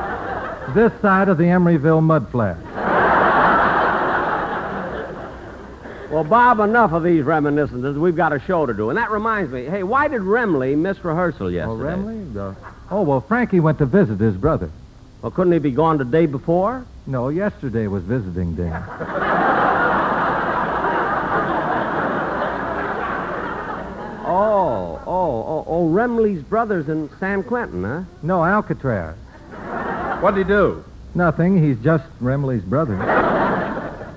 this 0.74 0.92
side 1.02 1.30
of 1.30 1.38
the 1.38 1.44
Emeryville 1.44 2.02
mud 2.02 2.30
flat. 2.32 2.58
Well, 6.10 6.24
Bob, 6.24 6.62
enough 6.62 6.94
of 6.94 7.04
these 7.04 7.24
reminiscences. 7.24 7.98
We've 7.98 8.16
got 8.16 8.32
a 8.32 8.40
show 8.40 8.66
to 8.66 8.74
do. 8.74 8.90
And 8.90 8.98
that 8.98 9.12
reminds 9.12 9.52
me, 9.52 9.66
hey, 9.66 9.84
why 9.84 10.08
did 10.08 10.22
Remley 10.22 10.78
miss 10.78 11.04
rehearsal 11.04 11.52
yesterday? 11.52 11.94
Oh, 11.94 11.98
Remley? 11.98 12.36
Uh, 12.38 12.54
oh, 12.90 13.02
well, 13.02 13.20
Frankie 13.20 13.60
went 13.60 13.80
to 13.80 13.86
visit 13.86 14.20
his 14.20 14.36
brother. 14.36 14.72
Well, 15.26 15.32
couldn't 15.32 15.54
he 15.54 15.58
be 15.58 15.72
gone 15.72 15.98
the 15.98 16.06
day 16.06 16.28
before? 16.28 16.86
No, 17.08 17.30
yesterday 17.30 17.88
was 17.88 18.04
visiting 18.04 18.54
day. 18.56 18.72
Oh, 24.28 25.00
oh, 25.06 25.44
oh, 25.48 25.66
oh, 25.68 25.90
Remley's 25.90 26.44
brothers 26.44 26.90
in 26.90 27.10
San 27.20 27.44
Quentin, 27.44 27.84
huh? 27.84 28.04
No, 28.24 28.44
Alcatraz. 28.44 29.16
What'd 30.20 30.38
he 30.38 30.44
do? 30.44 30.84
Nothing. 31.14 31.64
He's 31.64 31.78
just 31.84 32.04
Remley's 32.22 32.64
brother. 32.64 32.96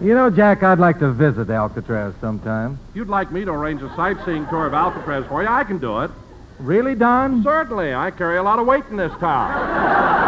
You 0.00 0.14
know, 0.14 0.30
Jack, 0.30 0.62
I'd 0.62 0.78
like 0.78 0.98
to 1.00 1.12
visit 1.12 1.50
Alcatraz 1.50 2.14
sometime. 2.20 2.78
If 2.90 2.96
you'd 2.96 3.08
like 3.08 3.30
me 3.30 3.44
to 3.44 3.52
arrange 3.52 3.82
a 3.82 3.94
sightseeing 3.96 4.46
tour 4.48 4.66
of 4.66 4.74
Alcatraz 4.74 5.26
for 5.26 5.42
you, 5.42 5.48
I 5.48 5.64
can 5.64 5.78
do 5.78 6.00
it. 6.00 6.10
Really, 6.58 6.94
Don? 6.94 7.42
Certainly. 7.42 7.94
I 7.94 8.10
carry 8.10 8.38
a 8.38 8.42
lot 8.42 8.58
of 8.58 8.66
weight 8.66 8.84
in 8.90 8.96
this 8.96 9.12
town. 9.20 10.27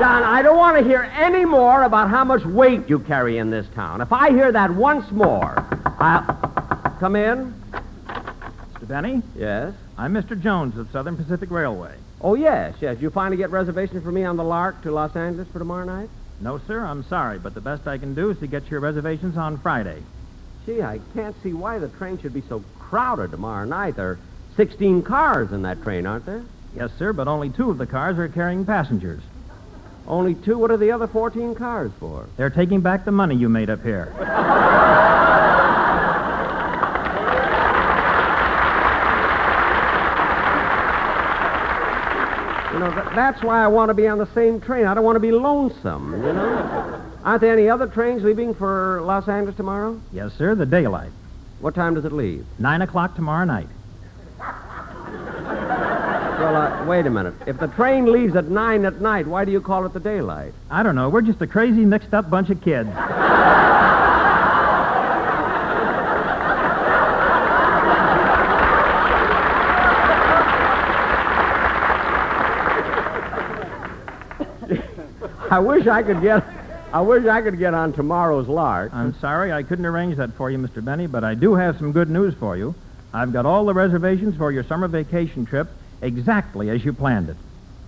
Don, 0.00 0.22
I 0.22 0.42
don't 0.42 0.56
want 0.56 0.78
to 0.78 0.84
hear 0.84 1.10
any 1.16 1.44
more 1.44 1.82
about 1.82 2.08
how 2.08 2.22
much 2.22 2.44
weight 2.44 2.88
you 2.88 3.00
carry 3.00 3.38
in 3.38 3.50
this 3.50 3.66
town. 3.74 4.00
If 4.00 4.12
I 4.12 4.30
hear 4.30 4.52
that 4.52 4.70
once 4.70 5.10
more, 5.10 5.54
I'll. 5.98 6.22
Come 7.00 7.14
in? 7.16 7.54
Mr. 8.74 8.88
Benny, 8.88 9.22
Yes. 9.36 9.72
I'm 9.96 10.12
Mr. 10.14 10.40
Jones 10.40 10.76
of 10.78 10.90
Southern 10.92 11.16
Pacific 11.16 11.50
Railway. 11.50 11.94
Oh, 12.20 12.34
yes, 12.34 12.74
yes. 12.80 13.00
You 13.00 13.10
finally 13.10 13.36
get 13.36 13.50
reservations 13.50 14.02
for 14.04 14.12
me 14.12 14.24
on 14.24 14.36
the 14.36 14.44
Lark 14.44 14.82
to 14.82 14.90
Los 14.92 15.14
Angeles 15.16 15.48
for 15.52 15.58
tomorrow 15.58 15.84
night? 15.84 16.08
No, 16.40 16.58
sir, 16.66 16.80
I'm 16.84 17.02
sorry, 17.04 17.38
but 17.38 17.54
the 17.54 17.60
best 17.60 17.86
I 17.88 17.98
can 17.98 18.14
do 18.14 18.30
is 18.30 18.38
to 18.38 18.46
get 18.46 18.68
your 18.70 18.78
reservations 18.80 19.36
on 19.36 19.58
Friday. 19.58 20.02
Gee, 20.66 20.82
I 20.82 21.00
can't 21.14 21.34
see 21.42 21.52
why 21.52 21.78
the 21.78 21.88
train 21.88 22.18
should 22.18 22.34
be 22.34 22.42
so 22.48 22.62
crowded 22.78 23.30
tomorrow 23.32 23.64
night. 23.64 23.96
There 23.96 24.10
are 24.10 24.18
16 24.56 25.02
cars 25.02 25.50
in 25.52 25.62
that 25.62 25.82
train, 25.82 26.06
aren't 26.06 26.26
there? 26.26 26.42
Yes, 26.76 26.90
sir, 26.98 27.12
but 27.12 27.26
only 27.28 27.50
two 27.50 27.70
of 27.70 27.78
the 27.78 27.86
cars 27.86 28.18
are 28.18 28.28
carrying 28.28 28.64
passengers. 28.64 29.22
Only 30.08 30.34
two? 30.34 30.56
What 30.58 30.70
are 30.70 30.78
the 30.78 30.90
other 30.90 31.06
14 31.06 31.54
cars 31.54 31.92
for? 32.00 32.26
They're 32.38 32.48
taking 32.50 32.80
back 32.80 33.04
the 33.04 33.12
money 33.12 33.36
you 33.36 33.48
made 33.50 33.68
up 33.68 33.82
here. 33.82 34.12
You 42.72 42.78
know, 42.80 42.92
th- 42.92 43.14
that's 43.16 43.42
why 43.42 43.64
I 43.64 43.66
want 43.68 43.88
to 43.88 43.94
be 43.94 44.06
on 44.06 44.18
the 44.18 44.28
same 44.34 44.60
train. 44.60 44.84
I 44.86 44.92
don't 44.94 45.02
want 45.04 45.16
to 45.16 45.20
be 45.20 45.32
lonesome, 45.32 46.12
you 46.12 46.32
know? 46.32 47.02
Aren't 47.24 47.40
there 47.40 47.52
any 47.52 47.68
other 47.68 47.86
trains 47.86 48.22
leaving 48.22 48.54
for 48.54 49.00
Los 49.02 49.26
Angeles 49.26 49.56
tomorrow? 49.56 49.98
Yes, 50.12 50.32
sir, 50.34 50.54
the 50.54 50.66
daylight. 50.66 51.10
What 51.60 51.74
time 51.74 51.94
does 51.94 52.04
it 52.04 52.12
leave? 52.12 52.44
Nine 52.58 52.82
o'clock 52.82 53.16
tomorrow 53.16 53.44
night. 53.46 53.68
Well, 56.38 56.54
uh, 56.54 56.86
wait 56.86 57.04
a 57.04 57.10
minute. 57.10 57.34
If 57.48 57.58
the 57.58 57.66
train 57.66 58.12
leaves 58.12 58.36
at 58.36 58.44
9 58.44 58.84
at 58.84 59.00
night, 59.00 59.26
why 59.26 59.44
do 59.44 59.50
you 59.50 59.60
call 59.60 59.84
it 59.86 59.92
the 59.92 59.98
daylight? 59.98 60.54
I 60.70 60.84
don't 60.84 60.94
know. 60.94 61.08
We're 61.08 61.22
just 61.22 61.42
a 61.42 61.48
crazy, 61.48 61.84
mixed 61.84 62.14
up 62.14 62.30
bunch 62.30 62.48
of 62.50 62.62
kids. 62.62 62.88
I 75.50 75.58
wish 75.58 75.88
I 75.88 76.04
could 76.04 76.22
get. 76.22 76.44
I 76.92 77.00
wish 77.00 77.26
I 77.26 77.42
could 77.42 77.58
get 77.58 77.74
on 77.74 77.92
tomorrow's 77.92 78.46
lark. 78.46 78.94
I'm 78.94 79.12
sorry 79.18 79.52
I 79.52 79.64
couldn't 79.64 79.86
arrange 79.86 80.18
that 80.18 80.34
for 80.34 80.52
you, 80.52 80.58
Mr. 80.58 80.84
Benny, 80.84 81.08
but 81.08 81.24
I 81.24 81.34
do 81.34 81.56
have 81.56 81.78
some 81.78 81.90
good 81.90 82.08
news 82.08 82.32
for 82.34 82.56
you. 82.56 82.76
I've 83.12 83.32
got 83.32 83.44
all 83.44 83.66
the 83.66 83.74
reservations 83.74 84.36
for 84.36 84.52
your 84.52 84.62
summer 84.62 84.86
vacation 84.86 85.44
trip 85.44 85.68
exactly 86.02 86.70
as 86.70 86.84
you 86.84 86.92
planned 86.92 87.28
it. 87.28 87.36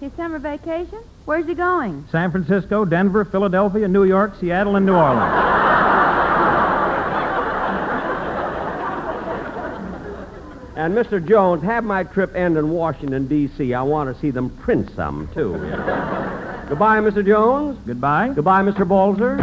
His 0.01 0.13
summer 0.15 0.39
vacation? 0.39 0.99
Where's 1.27 1.47
he 1.47 1.55
going? 1.55 2.07
San 2.11 2.31
Francisco, 2.31 2.85
Denver, 2.85 3.25
Philadelphia, 3.25 3.87
New 3.87 4.05
York, 4.05 4.35
Seattle, 4.41 4.77
and 4.77 4.87
New 4.87 4.95
Orleans. 4.95 5.59
And 10.77 10.95
Mr. 10.95 11.23
Jones, 11.23 11.63
have 11.63 11.85
my 11.85 12.05
trip 12.05 12.35
end 12.35 12.57
in 12.57 12.71
Washington 12.71 13.27
D.C. 13.27 13.75
I 13.75 13.83
want 13.83 14.15
to 14.15 14.19
see 14.19 14.31
them 14.31 14.49
print 14.49 14.91
some 14.97 15.29
too. 15.35 15.53
Goodbye, 16.71 17.01
Mr. 17.01 17.27
Jones. 17.27 17.79
Goodbye. 17.87 18.31
Goodbye, 18.35 18.63
Mr. 18.63 18.89
Balzer. 18.89 19.37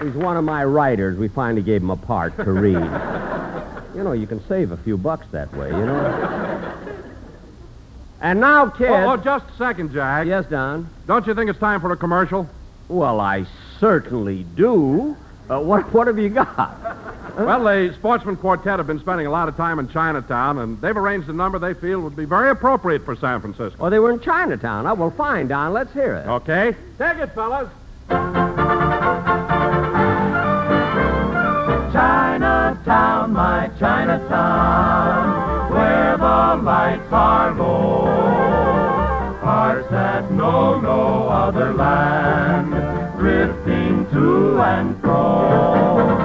He's 0.00 0.14
one 0.14 0.36
of 0.36 0.44
my 0.44 0.64
writers. 0.64 1.18
We 1.18 1.28
finally 1.28 1.62
gave 1.62 1.82
him 1.82 1.90
a 1.90 1.96
part 1.96 2.36
to 2.36 2.52
read. 2.52 2.74
you 3.94 4.04
know, 4.04 4.12
you 4.12 4.26
can 4.26 4.40
save 4.46 4.70
a 4.70 4.76
few 4.76 4.96
bucks 4.96 5.26
that 5.32 5.52
way, 5.56 5.68
you 5.68 5.86
know. 5.86 6.74
And 8.20 8.40
now, 8.40 8.68
kid. 8.68 8.88
Oh, 8.88 9.12
oh, 9.12 9.16
just 9.16 9.44
a 9.48 9.56
second, 9.56 9.92
Jack. 9.92 10.26
Yes, 10.26 10.46
Don. 10.46 10.88
Don't 11.06 11.26
you 11.26 11.34
think 11.34 11.50
it's 11.50 11.58
time 11.58 11.80
for 11.80 11.92
a 11.92 11.96
commercial? 11.96 12.48
Well, 12.88 13.20
I 13.20 13.46
certainly 13.78 14.44
do. 14.56 15.16
Uh, 15.48 15.60
what, 15.60 15.92
what 15.94 16.06
have 16.06 16.18
you 16.18 16.28
got? 16.28 16.78
Well, 17.38 17.62
the 17.62 17.94
Sportsmen 17.94 18.36
Quartet 18.36 18.78
have 18.78 18.86
been 18.86 18.98
spending 18.98 19.26
a 19.26 19.30
lot 19.30 19.48
of 19.48 19.56
time 19.56 19.78
in 19.78 19.88
Chinatown, 19.88 20.58
and 20.58 20.80
they've 20.80 20.96
arranged 20.96 21.28
a 21.28 21.32
number 21.32 21.58
they 21.58 21.72
feel 21.74 22.00
would 22.00 22.16
be 22.16 22.24
very 22.24 22.50
appropriate 22.50 23.04
for 23.04 23.14
San 23.14 23.40
Francisco. 23.40 23.76
Oh, 23.78 23.90
they 23.90 23.98
were 23.98 24.10
in 24.10 24.20
Chinatown. 24.20 24.86
Oh, 24.86 24.94
well, 24.94 25.10
fine, 25.10 25.48
Don. 25.48 25.72
Let's 25.72 25.92
hear 25.92 26.16
it. 26.16 26.26
Okay? 26.26 26.74
Take 26.98 27.18
it, 27.18 27.32
fellas. 27.34 27.70
Chinatown, 32.88 33.32
my 33.34 33.70
Chinatown, 33.78 35.70
where 35.70 36.16
the 36.16 36.62
lights 36.62 37.12
are 37.12 37.52
low. 37.52 38.06
Hearts 39.44 39.90
that 39.90 40.32
know 40.32 40.80
no 40.80 41.28
other 41.28 41.74
land, 41.74 42.72
drifting 43.18 44.06
to 44.12 44.62
and 44.62 44.98
fro. 45.02 46.16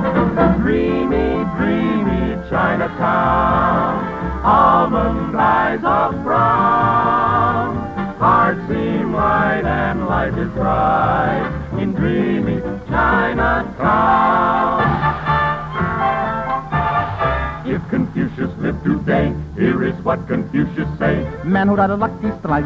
Dreamy, 0.62 1.44
dreamy 1.58 2.40
Chinatown, 2.50 4.46
almond 4.46 5.36
eyes 5.36 5.84
of 5.84 6.24
brown. 6.24 7.76
Hearts 8.20 8.62
seem 8.70 9.12
light 9.12 9.66
and 9.66 10.08
life 10.08 10.38
is 10.38 10.48
bright 10.52 11.52
in 11.78 11.92
dreamy 11.92 12.62
Chinatown. 12.88 14.73
Lived 18.64 18.84
today, 18.86 19.36
here 19.60 19.84
is 19.84 19.94
what 20.06 20.26
Confucius 20.26 20.88
say. 20.98 21.20
Man 21.44 21.68
who 21.68 21.76
had 21.76 21.90
a 21.90 21.98
lucky 21.98 22.32
strike, 22.40 22.64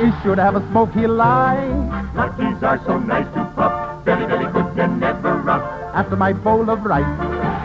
he 0.00 0.08
should 0.22 0.38
have 0.38 0.56
a 0.56 0.66
smoky 0.70 1.06
lie. 1.06 1.68
Luckies 2.16 2.62
are 2.62 2.80
so 2.86 2.98
nice 2.98 3.26
to 3.34 3.44
puff, 3.54 4.02
very, 4.06 4.24
very 4.24 4.50
good 4.54 4.78
and 4.78 4.98
never 5.00 5.36
rough. 5.36 5.60
After 5.92 6.16
my 6.16 6.32
bowl 6.32 6.70
of 6.70 6.82
rice, 6.86 7.04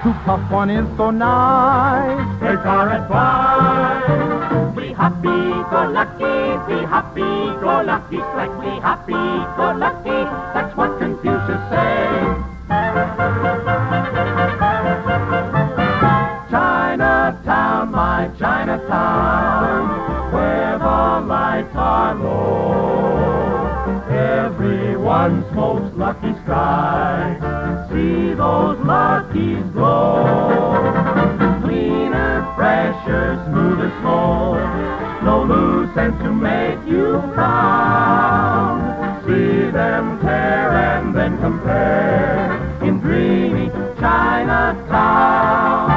to 0.03 0.11
puff 0.25 0.51
one 0.51 0.69
is 0.69 0.85
so 0.97 1.09
nice. 1.09 2.19
Take 2.41 2.65
our 2.65 2.89
advice. 2.91 4.75
Be 4.75 4.91
happy, 4.91 5.39
go 5.71 5.87
lucky, 5.87 6.35
be 6.67 6.85
happy, 6.85 7.31
go 7.63 7.81
lucky, 7.81 8.17
strike 8.17 8.59
me 8.59 8.79
happy, 8.81 9.23
go 9.55 9.71
lucky. 9.79 10.19
That's 10.53 10.75
what 10.75 10.98
fresher, 33.03 33.43
smoother 33.45 33.89
smoke. 33.99 35.23
No 35.23 35.43
loose 35.43 35.95
ends 35.97 36.21
to 36.23 36.31
make 36.31 36.79
you 36.87 37.21
proud. 37.33 39.21
See 39.25 39.69
them 39.71 40.19
tear 40.21 40.71
and 40.71 41.15
then 41.15 41.37
compare 41.39 42.81
in 42.81 42.99
dreamy 42.99 43.69
Chinatown. 43.99 45.89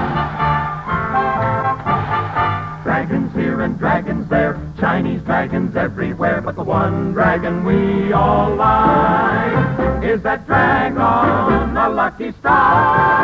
Dragons 2.83 3.35
here 3.35 3.61
and 3.63 3.79
dragons 3.79 4.29
there, 4.29 4.61
Chinese 4.79 5.23
dragons 5.23 5.77
everywhere, 5.77 6.41
but 6.41 6.57
the 6.57 6.65
one 6.65 7.13
dragon 7.13 7.65
we 7.65 8.13
all 8.13 8.55
like 8.55 10.05
is 10.05 10.21
that 10.23 10.47
dragon, 10.47 11.75
the 11.75 11.89
lucky 11.89 12.33
strike. 12.33 13.22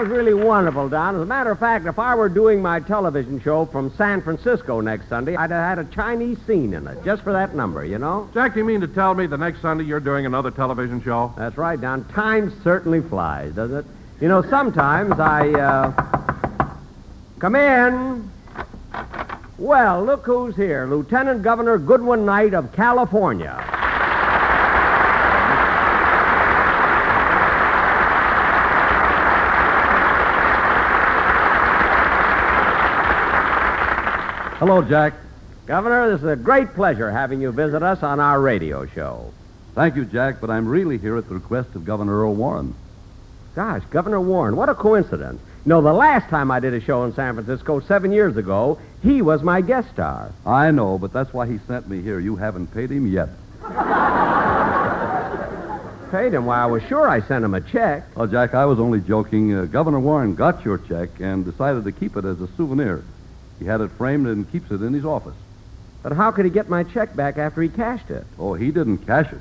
Was 0.00 0.08
really 0.08 0.32
wonderful, 0.32 0.88
Don. 0.88 1.14
As 1.16 1.20
a 1.20 1.26
matter 1.26 1.50
of 1.50 1.58
fact, 1.58 1.84
if 1.84 1.98
I 1.98 2.14
were 2.14 2.30
doing 2.30 2.62
my 2.62 2.80
television 2.80 3.38
show 3.38 3.66
from 3.66 3.92
San 3.98 4.22
Francisco 4.22 4.80
next 4.80 5.10
Sunday, 5.10 5.36
I'd 5.36 5.50
have 5.50 5.76
had 5.76 5.78
a 5.78 5.84
Chinese 5.90 6.38
scene 6.46 6.72
in 6.72 6.86
it 6.86 7.04
just 7.04 7.22
for 7.22 7.34
that 7.34 7.54
number, 7.54 7.84
you 7.84 7.98
know? 7.98 8.26
Jack, 8.32 8.54
do 8.54 8.60
you 8.60 8.64
mean 8.64 8.80
to 8.80 8.88
tell 8.88 9.14
me 9.14 9.26
the 9.26 9.36
next 9.36 9.60
Sunday 9.60 9.84
you're 9.84 10.00
doing 10.00 10.24
another 10.24 10.50
television 10.50 11.02
show? 11.02 11.34
That's 11.36 11.58
right, 11.58 11.78
Don. 11.78 12.06
Time 12.08 12.50
certainly 12.64 13.02
flies, 13.02 13.54
doesn't 13.54 13.76
it? 13.76 13.84
You 14.22 14.28
know, 14.28 14.42
sometimes 14.48 15.20
I 15.20 15.50
uh 15.50 16.74
come 17.38 17.54
in. 17.54 18.30
Well, 19.58 20.02
look 20.02 20.24
who's 20.24 20.56
here. 20.56 20.86
Lieutenant 20.86 21.42
Governor 21.42 21.76
Goodwin 21.76 22.24
Knight 22.24 22.54
of 22.54 22.72
California. 22.72 23.69
Hello, 34.70 34.82
Jack. 34.82 35.14
Governor, 35.66 36.12
this 36.12 36.20
is 36.20 36.28
a 36.28 36.36
great 36.36 36.74
pleasure 36.74 37.10
having 37.10 37.40
you 37.40 37.50
visit 37.50 37.82
us 37.82 38.04
on 38.04 38.20
our 38.20 38.40
radio 38.40 38.86
show. 38.86 39.32
Thank 39.74 39.96
you, 39.96 40.04
Jack, 40.04 40.40
but 40.40 40.48
I'm 40.48 40.68
really 40.68 40.96
here 40.96 41.16
at 41.16 41.28
the 41.28 41.34
request 41.34 41.74
of 41.74 41.84
Governor 41.84 42.20
Earl 42.20 42.36
Warren. 42.36 42.76
Gosh, 43.56 43.82
Governor 43.90 44.20
Warren, 44.20 44.54
what 44.54 44.68
a 44.68 44.76
coincidence. 44.76 45.40
You 45.64 45.70
know, 45.70 45.82
the 45.82 45.92
last 45.92 46.30
time 46.30 46.52
I 46.52 46.60
did 46.60 46.72
a 46.72 46.80
show 46.80 47.02
in 47.02 47.12
San 47.14 47.34
Francisco 47.34 47.80
seven 47.80 48.12
years 48.12 48.36
ago, 48.36 48.78
he 49.02 49.22
was 49.22 49.42
my 49.42 49.60
guest 49.60 49.90
star. 49.90 50.30
I 50.46 50.70
know, 50.70 50.98
but 50.98 51.12
that's 51.12 51.34
why 51.34 51.48
he 51.48 51.58
sent 51.66 51.88
me 51.88 52.00
here. 52.00 52.20
You 52.20 52.36
haven't 52.36 52.72
paid 52.72 52.92
him 52.92 53.08
yet. 53.08 53.30
Paid 56.12 56.34
him? 56.34 56.46
Why, 56.46 56.62
I 56.62 56.66
was 56.66 56.84
sure 56.84 57.08
I 57.08 57.22
sent 57.22 57.44
him 57.44 57.54
a 57.54 57.60
check. 57.60 58.04
Oh, 58.16 58.28
Jack, 58.28 58.54
I 58.54 58.66
was 58.66 58.78
only 58.78 59.00
joking. 59.00 59.52
Uh, 59.52 59.64
Governor 59.64 59.98
Warren 59.98 60.36
got 60.36 60.64
your 60.64 60.78
check 60.78 61.08
and 61.18 61.44
decided 61.44 61.82
to 61.82 61.92
keep 61.92 62.16
it 62.16 62.24
as 62.24 62.40
a 62.40 62.46
souvenir. 62.56 63.02
He 63.60 63.66
had 63.66 63.80
it 63.80 63.92
framed 63.92 64.26
and 64.26 64.50
keeps 64.50 64.72
it 64.72 64.82
in 64.82 64.92
his 64.92 65.04
office. 65.04 65.36
But 66.02 66.12
how 66.12 66.32
could 66.32 66.46
he 66.46 66.50
get 66.50 66.68
my 66.68 66.82
check 66.82 67.14
back 67.14 67.38
after 67.38 67.62
he 67.62 67.68
cashed 67.68 68.10
it? 68.10 68.26
Oh, 68.38 68.54
he 68.54 68.72
didn't 68.72 69.06
cash 69.06 69.32
it. 69.32 69.40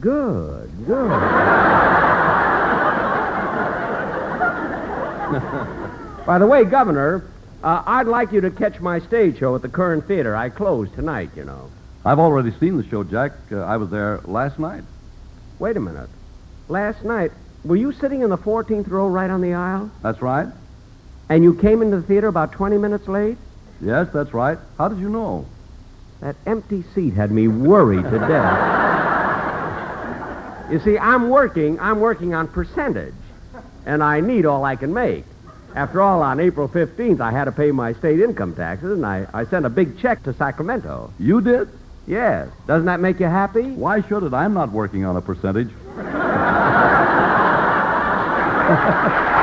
Good, 0.00 0.70
good. 0.84 1.08
By 6.26 6.38
the 6.38 6.46
way, 6.46 6.64
Governor, 6.64 7.24
uh, 7.62 7.82
I'd 7.86 8.08
like 8.08 8.32
you 8.32 8.40
to 8.40 8.50
catch 8.50 8.80
my 8.80 8.98
stage 8.98 9.38
show 9.38 9.54
at 9.54 9.62
the 9.62 9.68
Curran 9.68 10.02
Theater. 10.02 10.34
I 10.34 10.48
close 10.48 10.90
tonight, 10.90 11.30
you 11.36 11.44
know. 11.44 11.70
I've 12.04 12.18
already 12.18 12.50
seen 12.58 12.76
the 12.76 12.86
show, 12.88 13.04
Jack. 13.04 13.32
Uh, 13.52 13.60
I 13.60 13.76
was 13.76 13.90
there 13.90 14.20
last 14.24 14.58
night. 14.58 14.82
Wait 15.60 15.76
a 15.76 15.80
minute. 15.80 16.10
Last 16.68 17.04
night, 17.04 17.30
were 17.64 17.76
you 17.76 17.92
sitting 17.92 18.22
in 18.22 18.30
the 18.30 18.38
14th 18.38 18.88
row 18.88 19.06
right 19.06 19.30
on 19.30 19.40
the 19.40 19.54
aisle? 19.54 19.88
That's 20.02 20.20
right. 20.20 20.48
And 21.28 21.42
you 21.42 21.54
came 21.54 21.82
into 21.82 21.96
the 21.98 22.06
theater 22.06 22.28
about 22.28 22.52
20 22.52 22.78
minutes 22.78 23.08
late? 23.08 23.38
Yes, 23.80 24.08
that's 24.12 24.32
right. 24.34 24.58
How 24.78 24.88
did 24.88 24.98
you 24.98 25.08
know? 25.08 25.46
That 26.20 26.36
empty 26.46 26.84
seat 26.94 27.14
had 27.14 27.30
me 27.30 27.48
worried 27.48 28.04
to 28.04 28.18
death. 28.18 28.60
you 30.70 30.80
see, 30.80 30.98
I'm 30.98 31.28
working, 31.28 31.78
I'm 31.80 32.00
working 32.00 32.34
on 32.34 32.48
percentage, 32.48 33.14
and 33.84 34.02
I 34.02 34.20
need 34.20 34.46
all 34.46 34.64
I 34.64 34.76
can 34.76 34.92
make. 34.94 35.24
After 35.74 36.00
all, 36.00 36.22
on 36.22 36.38
April 36.40 36.68
15th, 36.68 37.20
I 37.20 37.32
had 37.32 37.46
to 37.46 37.52
pay 37.52 37.72
my 37.72 37.94
state 37.94 38.20
income 38.20 38.54
taxes, 38.54 38.92
and 38.92 39.04
I, 39.04 39.26
I 39.34 39.44
sent 39.44 39.66
a 39.66 39.70
big 39.70 39.98
check 39.98 40.22
to 40.22 40.32
Sacramento. 40.32 41.12
You 41.18 41.40
did? 41.40 41.68
Yes. 42.06 42.48
Doesn't 42.66 42.86
that 42.86 43.00
make 43.00 43.18
you 43.18 43.26
happy? 43.26 43.62
Why 43.62 44.00
should 44.02 44.22
it? 44.22 44.32
I'm 44.32 44.54
not 44.54 44.70
working 44.70 45.04
on 45.04 45.16
a 45.16 45.20
percentage. 45.20 45.70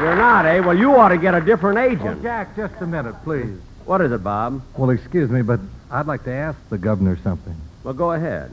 You're 0.00 0.16
not, 0.16 0.46
eh? 0.46 0.60
Well, 0.60 0.76
you 0.76 0.94
ought 0.96 1.08
to 1.08 1.18
get 1.18 1.34
a 1.34 1.40
different 1.40 1.78
Oh, 1.78 1.82
agent. 1.82 2.22
Jack, 2.22 2.56
just 2.56 2.74
a 2.80 2.86
minute, 2.86 3.14
please. 3.22 3.58
What 3.84 4.00
is 4.00 4.10
it, 4.12 4.22
Bob? 4.24 4.62
Well, 4.76 4.90
excuse 4.90 5.28
me, 5.30 5.42
but 5.42 5.60
I'd 5.90 6.06
like 6.06 6.24
to 6.24 6.32
ask 6.32 6.56
the 6.70 6.78
governor 6.78 7.18
something. 7.22 7.54
Well, 7.84 7.94
go 7.94 8.12
ahead. 8.12 8.50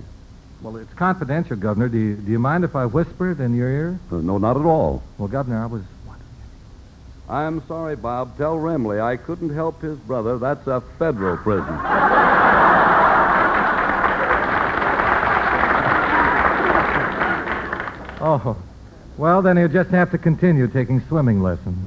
Well, 0.62 0.76
it's 0.78 0.94
confidential, 0.96 1.56
Governor. 1.56 1.88
Do 1.88 1.98
you, 1.98 2.16
do 2.16 2.32
you 2.32 2.40
mind 2.40 2.64
if 2.64 2.76
I 2.76 2.86
whisper 2.88 3.32
it 3.32 3.40
in 3.40 3.54
your 3.56 3.70
ear? 3.70 4.00
Uh, 4.12 4.16
no, 4.16 4.38
not 4.40 4.58
at 4.58 4.66
all. 4.66 5.04
Well, 5.18 5.28
Governor, 5.28 5.62
I 5.62 5.66
was. 5.68 5.84
I'm 7.30 7.62
sorry, 7.68 7.96
Bob. 7.96 8.38
Tell 8.38 8.56
Remley 8.58 9.02
I 9.02 9.18
couldn't 9.18 9.54
help 9.54 9.82
his 9.82 9.98
brother. 10.00 10.38
That's 10.38 10.66
a 10.68 10.82
federal 10.98 11.38
prison. 11.38 11.78
Oh, 18.20 18.58
well, 19.18 19.42
then 19.42 19.58
he'll 19.58 19.68
just 19.68 19.90
have 19.90 20.12
to 20.12 20.18
continue 20.18 20.68
taking 20.68 21.02
swimming 21.08 21.42
lessons. 21.42 21.78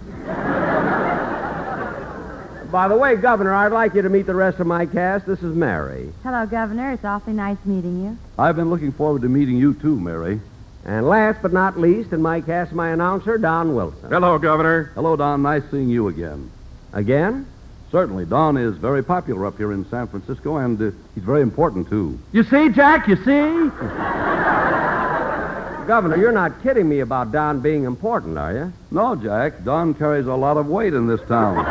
By 2.70 2.86
the 2.86 2.96
way, 2.96 3.16
Governor, 3.16 3.52
I'd 3.52 3.72
like 3.72 3.94
you 3.94 4.02
to 4.02 4.08
meet 4.08 4.26
the 4.26 4.34
rest 4.34 4.60
of 4.60 4.66
my 4.66 4.86
cast. 4.86 5.26
This 5.26 5.40
is 5.42 5.56
Mary. 5.56 6.12
Hello, 6.22 6.46
Governor. 6.46 6.92
It's 6.92 7.04
awfully 7.04 7.32
nice 7.32 7.58
meeting 7.64 8.04
you. 8.04 8.16
I've 8.38 8.54
been 8.54 8.70
looking 8.70 8.92
forward 8.92 9.22
to 9.22 9.28
meeting 9.28 9.56
you, 9.56 9.74
too, 9.74 9.98
Mary. 9.98 10.40
And 10.84 11.08
last 11.08 11.42
but 11.42 11.52
not 11.52 11.80
least, 11.80 12.12
in 12.12 12.22
my 12.22 12.40
cast, 12.40 12.72
my 12.72 12.90
announcer, 12.90 13.38
Don 13.38 13.74
Wilson. 13.74 14.08
Hello, 14.08 14.38
Governor. 14.38 14.92
Hello, 14.94 15.16
Don. 15.16 15.42
Nice 15.42 15.64
seeing 15.70 15.88
you 15.88 16.06
again. 16.08 16.48
Again? 16.92 17.46
Certainly. 17.90 18.26
Don 18.26 18.56
is 18.56 18.76
very 18.76 19.02
popular 19.02 19.46
up 19.46 19.56
here 19.56 19.72
in 19.72 19.84
San 19.90 20.06
Francisco, 20.06 20.58
and 20.58 20.80
uh, 20.80 20.92
he's 21.16 21.24
very 21.24 21.42
important, 21.42 21.88
too. 21.88 22.20
You 22.30 22.44
see, 22.44 22.68
Jack, 22.68 23.08
you 23.08 23.16
see? 23.16 23.70
Governor, 25.90 26.18
you're 26.18 26.30
not 26.30 26.62
kidding 26.62 26.88
me 26.88 27.00
about 27.00 27.32
Don 27.32 27.58
being 27.58 27.82
important, 27.82 28.38
are 28.38 28.52
you? 28.52 28.72
No, 28.92 29.16
Jack. 29.16 29.64
Don 29.64 29.92
carries 29.92 30.28
a 30.28 30.34
lot 30.36 30.56
of 30.56 30.68
weight 30.68 30.94
in 30.94 31.08
this 31.08 31.20
town. 31.22 31.56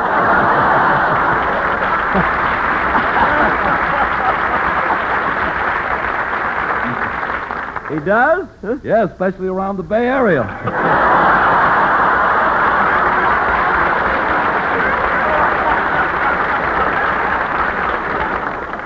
He 7.90 7.98
does? 8.06 8.48
Huh? 8.62 8.78
yeah, 8.84 9.06
especially 9.06 9.48
around 9.48 9.78
the 9.78 9.84
Bay 9.84 10.06
Area. 10.06 10.44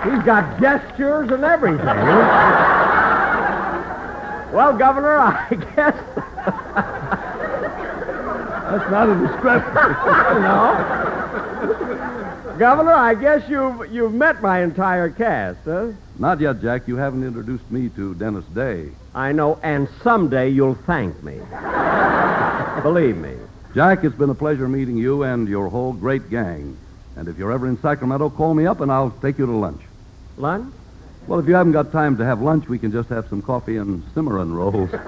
He's 0.05 0.23
got 0.23 0.57
gestures 0.61 1.31
and 1.31 1.43
everything. 1.43 2.82
Well, 4.53 4.77
Governor, 4.77 5.17
I 5.17 5.49
guess. 5.75 5.95
That's 8.73 8.89
not 8.89 9.09
a 9.09 9.15
description. 9.15 9.73
no. 10.41 10.73
Governor, 12.57 12.93
I 12.93 13.15
guess 13.15 13.47
you've, 13.49 13.91
you've 13.91 14.13
met 14.13 14.41
my 14.41 14.63
entire 14.63 15.09
cast, 15.09 15.59
huh? 15.65 15.91
Not 16.17 16.39
yet, 16.39 16.61
Jack. 16.61 16.87
You 16.87 16.95
haven't 16.95 17.23
introduced 17.23 17.69
me 17.69 17.89
to 17.89 18.13
Dennis 18.15 18.45
Day. 18.45 18.91
I 19.13 19.31
know, 19.31 19.59
and 19.63 19.87
someday 20.03 20.49
you'll 20.49 20.75
thank 20.75 21.21
me. 21.23 21.39
Believe 22.81 23.17
me. 23.17 23.35
Jack, 23.75 24.03
it's 24.03 24.15
been 24.15 24.29
a 24.29 24.35
pleasure 24.35 24.67
meeting 24.67 24.97
you 24.97 25.23
and 25.23 25.47
your 25.47 25.67
whole 25.67 25.93
great 25.93 26.29
gang. 26.29 26.77
And 27.15 27.27
if 27.27 27.37
you're 27.37 27.51
ever 27.51 27.67
in 27.67 27.79
Sacramento, 27.81 28.29
call 28.31 28.53
me 28.53 28.65
up 28.65 28.81
and 28.81 28.91
I'll 28.91 29.11
take 29.21 29.37
you 29.37 29.45
to 29.45 29.51
lunch. 29.51 29.81
Lunch? 30.37 30.73
Well, 31.27 31.39
if 31.39 31.47
you 31.47 31.55
haven't 31.55 31.71
got 31.71 31.91
time 31.91 32.17
to 32.17 32.25
have 32.25 32.41
lunch, 32.41 32.67
we 32.67 32.77
can 32.77 32.91
just 32.91 33.09
have 33.09 33.27
some 33.29 33.41
coffee 33.41 33.77
and 33.77 34.03
Cimarron 34.13 34.53
rolls. 34.53 34.89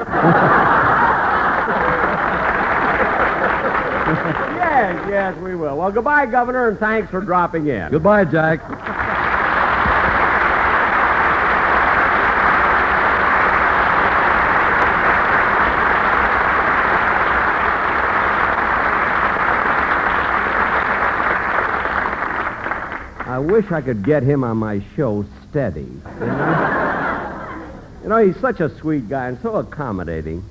Yes, 4.06 5.06
yes, 5.10 5.38
we 5.38 5.56
will. 5.56 5.78
Well, 5.78 5.92
goodbye, 5.92 6.26
Governor, 6.28 6.70
and 6.70 6.78
thanks 6.78 7.10
for 7.10 7.22
dropping 7.22 7.68
in. 7.68 7.90
Goodbye, 7.92 8.26
Jack. 8.26 8.60
I 23.28 23.40
wish 23.66 23.72
I 23.72 23.82
could 23.82 24.04
get 24.04 24.22
him 24.22 24.44
on 24.44 24.58
my 24.58 24.82
show 24.96 25.26
steady. 25.50 25.82
You 25.82 26.20
know? 26.20 27.72
you 28.04 28.10
know, 28.10 28.18
he's 28.18 28.40
such 28.40 28.60
a 28.60 28.70
sweet 28.78 29.10
guy 29.10 29.28
and 29.28 29.40
so 29.42 29.56
accommodating. 29.56 30.44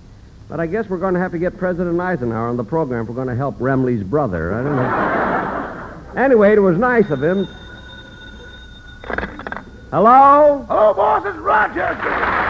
But 0.48 0.58
I 0.58 0.66
guess 0.66 0.88
we're 0.88 0.98
going 0.98 1.14
to 1.14 1.20
have 1.20 1.30
to 1.32 1.38
get 1.38 1.56
President 1.56 2.00
Eisenhower 2.00 2.48
on 2.48 2.56
the 2.56 2.64
program 2.64 3.02
if 3.02 3.08
we're 3.08 3.14
going 3.14 3.28
to 3.28 3.36
help 3.36 3.58
Remley's 3.58 4.02
brother. 4.02 4.54
I 4.54 4.62
don't 4.62 6.14
know. 6.16 6.22
anyway, 6.22 6.54
it 6.54 6.58
was 6.58 6.76
nice 6.76 7.08
of 7.10 7.22
him. 7.22 7.46
Hello? 9.90 10.64
Hello, 10.68 10.94
boss. 10.94 11.24
It's 11.24 11.38
Rochester. 11.38 12.43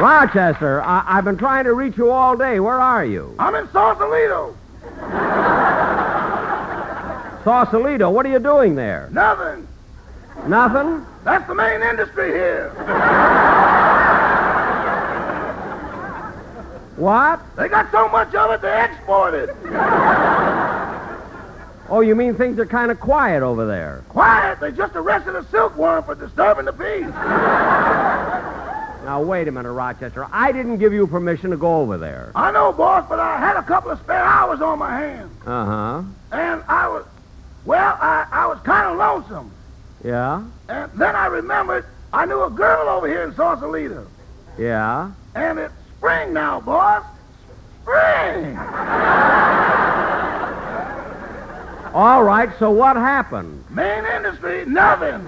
Rochester, 0.00 0.82
I- 0.82 1.04
I've 1.06 1.24
been 1.24 1.36
trying 1.36 1.64
to 1.64 1.74
reach 1.74 1.96
you 1.98 2.10
all 2.10 2.34
day. 2.36 2.58
Where 2.58 2.80
are 2.80 3.04
you? 3.04 3.34
I'm 3.38 3.54
in 3.54 3.68
Sausalito. 3.70 4.54
Sausalito, 7.44 8.10
what 8.10 8.24
are 8.24 8.30
you 8.30 8.38
doing 8.38 8.74
there? 8.74 9.08
Nothing. 9.12 9.66
Nothing? 10.46 11.06
That's 11.24 11.46
the 11.46 11.54
main 11.54 11.82
industry 11.82 12.32
here. 12.32 12.70
What? 16.96 17.40
They 17.56 17.68
got 17.68 17.90
so 17.90 18.08
much 18.08 18.34
of 18.34 18.50
it, 18.52 18.62
they 18.62 18.70
export 18.70 19.34
it. 19.34 19.50
Oh, 21.88 22.00
you 22.00 22.14
mean 22.14 22.34
things 22.36 22.58
are 22.58 22.66
kind 22.66 22.90
of 22.90 23.00
quiet 23.00 23.42
over 23.42 23.66
there? 23.66 24.04
Quiet. 24.10 24.60
They 24.60 24.70
just 24.70 24.94
arrested 24.94 25.34
a 25.34 25.44
silkworm 25.50 26.04
for 26.04 26.14
disturbing 26.14 26.66
the 26.66 26.72
peace. 26.72 27.04
Now, 29.10 29.20
wait 29.20 29.48
a 29.48 29.50
minute, 29.50 29.72
Rochester. 29.72 30.28
I 30.30 30.52
didn't 30.52 30.78
give 30.78 30.92
you 30.92 31.04
permission 31.04 31.50
to 31.50 31.56
go 31.56 31.80
over 31.80 31.98
there. 31.98 32.30
I 32.36 32.52
know, 32.52 32.72
boss, 32.72 33.04
but 33.08 33.18
I 33.18 33.38
had 33.38 33.56
a 33.56 33.62
couple 33.64 33.90
of 33.90 33.98
spare 33.98 34.22
hours 34.22 34.60
on 34.60 34.78
my 34.78 35.00
hands. 35.00 35.32
Uh 35.44 35.64
huh. 35.64 36.02
And 36.30 36.62
I 36.68 36.86
was, 36.86 37.04
well, 37.64 37.98
I, 38.00 38.28
I 38.30 38.46
was 38.46 38.60
kind 38.60 38.86
of 38.86 38.98
lonesome. 38.98 39.50
Yeah? 40.04 40.44
And 40.68 40.92
then 40.94 41.16
I 41.16 41.26
remembered 41.26 41.86
I 42.12 42.24
knew 42.24 42.44
a 42.44 42.50
girl 42.50 42.88
over 42.88 43.08
here 43.08 43.24
in 43.24 43.34
Sausalito. 43.34 44.06
Yeah? 44.56 45.10
And 45.34 45.58
it's 45.58 45.74
spring 45.96 46.32
now, 46.32 46.60
boss. 46.60 47.04
Spring! 47.82 48.56
All 51.92 52.22
right, 52.22 52.50
so 52.60 52.70
what 52.70 52.94
happened? 52.94 53.64
Main 53.70 54.04
industry, 54.04 54.66
nothing. 54.66 55.26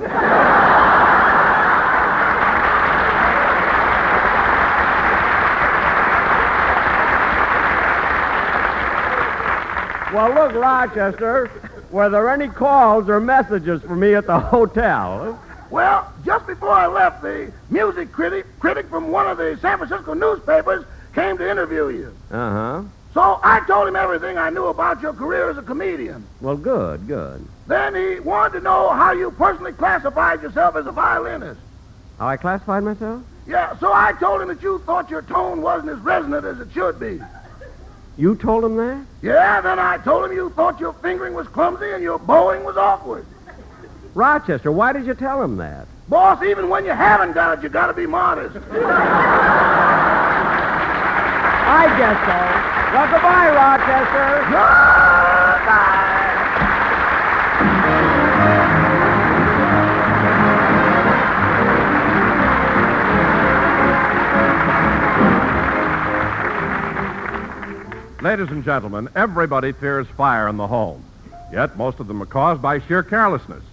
Well, 10.12 10.34
look, 10.34 10.52
Rochester, 10.52 11.50
were 11.90 12.10
there 12.10 12.28
any 12.28 12.46
calls 12.48 13.08
or 13.08 13.18
messages 13.18 13.80
for 13.80 13.96
me 13.96 14.14
at 14.14 14.26
the 14.26 14.38
hotel? 14.38 15.40
Well, 15.70 16.12
just 16.22 16.46
before 16.46 16.68
I 16.68 16.86
left, 16.86 17.22
the 17.22 17.50
music 17.70 18.12
critic, 18.12 18.44
critic 18.60 18.90
from 18.90 19.10
one 19.10 19.26
of 19.26 19.38
the 19.38 19.56
San 19.62 19.78
Francisco 19.78 20.12
newspapers 20.12 20.84
came 21.14 21.38
to 21.38 21.50
interview 21.50 21.88
you. 21.88 22.16
Uh 22.30 22.50
huh. 22.50 22.82
So 23.14 23.40
I 23.42 23.60
told 23.66 23.88
him 23.88 23.96
everything 23.96 24.36
I 24.36 24.50
knew 24.50 24.66
about 24.66 25.00
your 25.00 25.14
career 25.14 25.48
as 25.48 25.56
a 25.56 25.62
comedian. 25.62 26.26
Well, 26.42 26.56
good, 26.56 27.06
good. 27.06 27.46
Then 27.66 27.94
he 27.94 28.20
wanted 28.20 28.58
to 28.58 28.60
know 28.60 28.90
how 28.90 29.12
you 29.12 29.30
personally 29.30 29.72
classified 29.72 30.42
yourself 30.42 30.76
as 30.76 30.86
a 30.86 30.92
violinist. 30.92 31.60
How 32.18 32.28
I 32.28 32.36
classified 32.36 32.84
myself? 32.84 33.22
Yeah, 33.46 33.78
so 33.78 33.90
I 33.94 34.12
told 34.20 34.42
him 34.42 34.48
that 34.48 34.62
you 34.62 34.78
thought 34.80 35.08
your 35.08 35.22
tone 35.22 35.62
wasn't 35.62 35.90
as 35.92 35.98
resonant 36.00 36.44
as 36.44 36.60
it 36.60 36.70
should 36.72 37.00
be. 37.00 37.18
You 38.16 38.36
told 38.36 38.64
him 38.64 38.76
that? 38.76 39.06
Yeah, 39.22 39.60
then 39.60 39.78
I 39.78 39.98
told 39.98 40.24
him 40.30 40.36
you 40.36 40.50
thought 40.50 40.78
your 40.80 40.92
fingering 40.94 41.34
was 41.34 41.48
clumsy 41.48 41.90
and 41.90 42.02
your 42.02 42.18
bowing 42.18 42.64
was 42.64 42.76
awkward. 42.76 43.24
Rochester, 44.14 44.70
why 44.70 44.92
did 44.92 45.06
you 45.06 45.14
tell 45.14 45.42
him 45.42 45.56
that? 45.56 45.86
Boss, 46.08 46.42
even 46.42 46.68
when 46.68 46.84
you 46.84 46.90
haven't 46.90 47.32
got 47.32 47.58
it, 47.58 47.62
you 47.62 47.70
gotta 47.70 47.94
be 47.94 48.06
modest. 48.06 48.56
I 51.64 51.86
guess 51.96 52.18
so. 52.26 52.36
Well, 52.92 53.08
goodbye, 53.10 53.48
Rochester. 53.54 54.44
Goodbye. 54.50 56.01
Ladies 68.22 68.50
and 68.50 68.62
gentlemen, 68.62 69.08
everybody 69.16 69.72
fears 69.72 70.06
fire 70.16 70.46
in 70.46 70.56
the 70.56 70.68
home. 70.68 71.04
Yet 71.52 71.76
most 71.76 71.98
of 71.98 72.06
them 72.06 72.22
are 72.22 72.26
caused 72.26 72.62
by 72.62 72.78
sheer 72.78 73.02
carelessness. 73.02 73.64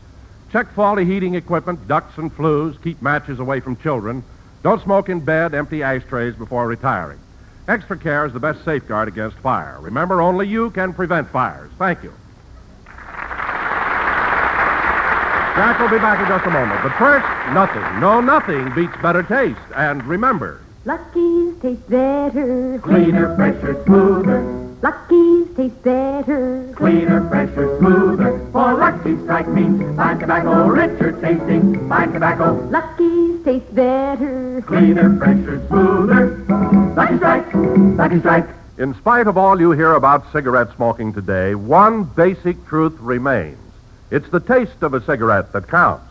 Check 0.52 0.74
faulty 0.74 1.06
heating 1.06 1.36
equipment, 1.36 1.88
ducts 1.88 2.18
and 2.18 2.34
flues, 2.34 2.76
keep 2.84 3.00
matches 3.00 3.40
away 3.40 3.60
from 3.60 3.78
children. 3.78 4.24
Don't 4.64 4.82
smoke 4.82 5.08
in 5.08 5.20
bed, 5.20 5.54
empty 5.54 5.84
ashtrays 5.84 6.34
before 6.34 6.66
retiring. 6.66 7.20
Extra 7.68 7.96
care 7.96 8.26
is 8.26 8.34
the 8.34 8.40
best 8.40 8.66
safeguard 8.66 9.08
against 9.08 9.38
fire. 9.38 9.78
Remember, 9.82 10.20
only 10.20 10.48
you 10.48 10.72
can 10.72 10.94
prevent 10.94 11.30
fires. 11.30 11.70
Thank 11.78 12.02
you. 12.02 12.12
Jack 15.54 15.80
will 15.80 15.90
be 15.90 16.00
back 16.00 16.20
in 16.20 16.28
just 16.28 16.48
a 16.48 16.50
moment. 16.50 16.82
But 16.82 16.98
first, 16.98 17.28
nothing, 17.54 18.00
no, 18.00 18.20
nothing 18.20 18.74
beats 18.74 19.00
better 19.00 19.22
taste. 19.22 19.60
And 19.76 20.04
remember, 20.06 20.60
Lucky's 20.86 21.49
taste 21.62 21.90
better. 21.90 22.80
Cleaner, 22.84 23.36
fresher, 23.36 23.84
smoother. 23.86 24.42
Lucky's 24.82 25.56
taste 25.58 25.84
better. 25.84 26.72
Cleaner, 26.76 27.28
fresher, 27.30 27.78
smoother. 27.80 28.40
For 28.52 28.74
Lucky 28.76 29.18
Strike 29.24 29.48
means 29.50 29.96
fine 29.98 30.20
tobacco, 30.20 30.68
richer 30.68 31.12
tasting. 31.22 31.90
Fine 31.90 32.14
tobacco, 32.14 32.54
Lucky's 32.70 33.44
taste 33.44 33.76
better. 33.76 34.62
cleaner, 34.66 35.18
fresher, 35.18 35.66
smoother. 35.68 36.38
Lucky 36.96 37.18
Strike, 37.18 37.54
Lucky 37.54 38.20
Strike. 38.20 38.48
in 38.78 38.94
spite 38.96 39.28
of 39.28 39.38
all 39.38 39.60
you 39.60 39.72
hear 39.72 39.94
about 39.94 40.32
cigarette 40.32 40.74
smoking 40.78 41.12
today, 41.14 41.56
one 41.56 42.06
basic 42.06 42.66
truth 42.66 42.96
remains. 43.00 43.58
It's 44.12 44.30
the 44.30 44.40
taste 44.40 44.82
of 44.82 44.94
a 44.94 45.02
cigarette 45.06 45.52
that 45.52 45.68
counts. 45.68 46.06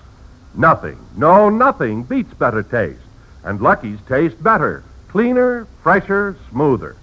Nothing, 0.55 0.99
no, 1.17 1.49
nothing 1.49 2.03
beats 2.03 2.35
better 2.35 2.63
taste. 2.63 3.01
And 3.45 3.61
Lucky's 3.63 3.99
taste 4.09 4.43
better, 4.43 4.85
cleaner, 5.09 5.67
fresher, 5.83 6.37
smoother. 6.51 6.97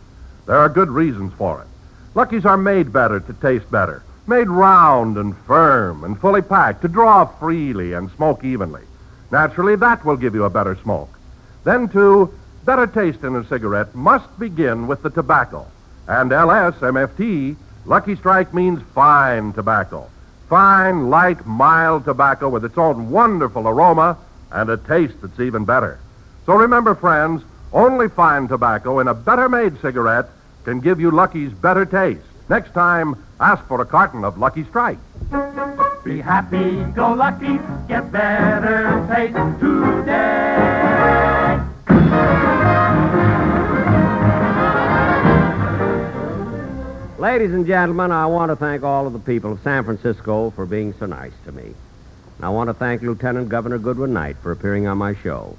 There 0.45 0.57
are 0.57 0.69
good 0.69 0.89
reasons 0.89 1.33
for 1.37 1.61
it. 1.61 1.67
Lucky's 2.13 2.45
are 2.45 2.57
made 2.57 2.93
better 2.93 3.19
to 3.19 3.33
taste 3.33 3.69
better, 3.69 4.03
made 4.27 4.47
round 4.47 5.17
and 5.17 5.35
firm 5.39 6.03
and 6.03 6.19
fully 6.19 6.41
packed 6.41 6.81
to 6.83 6.87
draw 6.87 7.25
freely 7.25 7.93
and 7.93 8.09
smoke 8.11 8.43
evenly. 8.43 8.83
Naturally, 9.31 9.75
that 9.75 10.05
will 10.05 10.15
give 10.15 10.35
you 10.35 10.45
a 10.45 10.49
better 10.49 10.75
smoke. 10.81 11.09
Then, 11.63 11.89
too, 11.89 12.33
better 12.63 12.87
taste 12.87 13.23
in 13.23 13.35
a 13.35 13.45
cigarette 13.47 13.93
must 13.95 14.39
begin 14.39 14.87
with 14.87 15.01
the 15.01 15.09
tobacco. 15.09 15.65
And 16.07 16.31
LSMFT, 16.31 17.55
Lucky 17.85 18.15
Strike 18.15 18.53
means 18.53 18.81
fine 18.93 19.51
tobacco. 19.53 20.09
Fine, 20.47 21.09
light, 21.09 21.45
mild 21.45 22.05
tobacco 22.05 22.49
with 22.49 22.63
its 22.63 22.77
own 22.77 23.09
wonderful 23.09 23.67
aroma 23.67 24.17
and 24.51 24.69
a 24.69 24.77
taste 24.77 25.15
that's 25.21 25.39
even 25.39 25.65
better. 25.65 25.99
So 26.45 26.53
remember, 26.53 26.93
friends, 26.93 27.41
only 27.73 28.09
fine 28.09 28.47
tobacco 28.47 28.99
in 28.99 29.07
a 29.07 29.13
better 29.13 29.49
made 29.49 29.79
cigarette 29.81 30.27
can 30.63 30.79
give 30.79 30.99
you 30.99 31.11
Lucky's 31.11 31.53
better 31.53 31.85
taste. 31.85 32.21
Next 32.49 32.73
time, 32.73 33.23
ask 33.39 33.65
for 33.67 33.81
a 33.81 33.85
carton 33.85 34.23
of 34.23 34.37
Lucky 34.37 34.63
Strike. 34.65 34.99
Be 36.03 36.21
happy, 36.21 36.83
go 36.93 37.13
lucky, 37.13 37.59
get 37.87 38.11
better 38.11 39.07
taste 39.11 39.59
today. 39.59 40.75
Ladies 47.17 47.53
and 47.53 47.65
gentlemen, 47.65 48.11
I 48.11 48.27
want 48.27 48.51
to 48.51 48.55
thank 48.55 48.83
all 48.83 49.07
of 49.07 49.13
the 49.13 49.19
people 49.19 49.53
of 49.53 49.59
San 49.61 49.83
Francisco 49.83 50.51
for 50.51 50.67
being 50.67 50.93
so 50.99 51.07
nice 51.07 51.33
to 51.45 51.51
me. 51.51 51.63
And 51.63 52.45
I 52.45 52.49
want 52.49 52.69
to 52.69 52.73
thank 52.75 53.01
Lieutenant 53.01 53.49
Governor 53.49 53.79
Goodwin 53.79 54.13
Knight 54.13 54.37
for 54.43 54.51
appearing 54.51 54.85
on 54.85 54.99
my 54.99 55.15
show. 55.15 55.57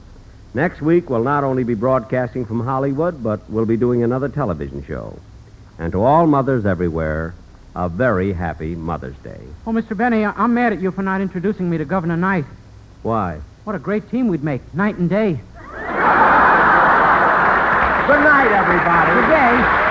Next 0.56 0.80
week, 0.80 1.10
we'll 1.10 1.22
not 1.22 1.44
only 1.44 1.64
be 1.64 1.74
broadcasting 1.74 2.46
from 2.46 2.60
Hollywood, 2.64 3.22
but 3.22 3.40
we'll 3.50 3.66
be 3.66 3.76
doing 3.76 4.02
another 4.02 4.30
television 4.30 4.82
show. 4.82 5.18
And 5.78 5.92
to 5.92 6.02
all 6.02 6.26
mothers 6.26 6.64
everywhere, 6.64 7.34
a 7.74 7.90
very 7.90 8.32
happy 8.32 8.74
Mother's 8.74 9.18
Day. 9.22 9.38
Oh, 9.66 9.70
Mr. 9.70 9.94
Benny, 9.94 10.24
I- 10.24 10.32
I'm 10.34 10.54
mad 10.54 10.72
at 10.72 10.80
you 10.80 10.90
for 10.92 11.02
not 11.02 11.20
introducing 11.20 11.68
me 11.68 11.76
to 11.76 11.84
Governor 11.84 12.16
Knight. 12.16 12.46
Why? 13.02 13.40
What 13.64 13.76
a 13.76 13.78
great 13.78 14.10
team 14.10 14.28
we'd 14.28 14.42
make, 14.42 14.62
night 14.72 14.96
and 14.96 15.10
day. 15.10 15.32
Good 15.62 15.90
night, 18.24 18.48
everybody. 18.50 19.12
Good 19.12 19.28
day. 19.28 19.82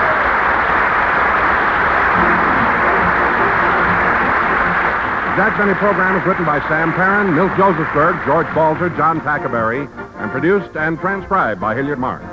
Jack 5.38 5.58
Benny 5.60 5.76
program 5.76 6.16
is 6.16 6.26
written 6.26 6.46
by 6.46 6.60
Sam 6.70 6.92
Perrin, 6.94 7.36
Milt 7.36 7.52
Josephsberg, 7.52 8.26
George 8.26 8.48
Balzer, 8.56 8.90
John 8.92 9.20
Tackaberry, 9.22 9.86
and 10.26 10.32
produced 10.32 10.76
and 10.76 10.98
transcribed 10.98 11.62
by 11.62 11.76
Hilliard 11.76 12.00
Marks. 12.00 12.26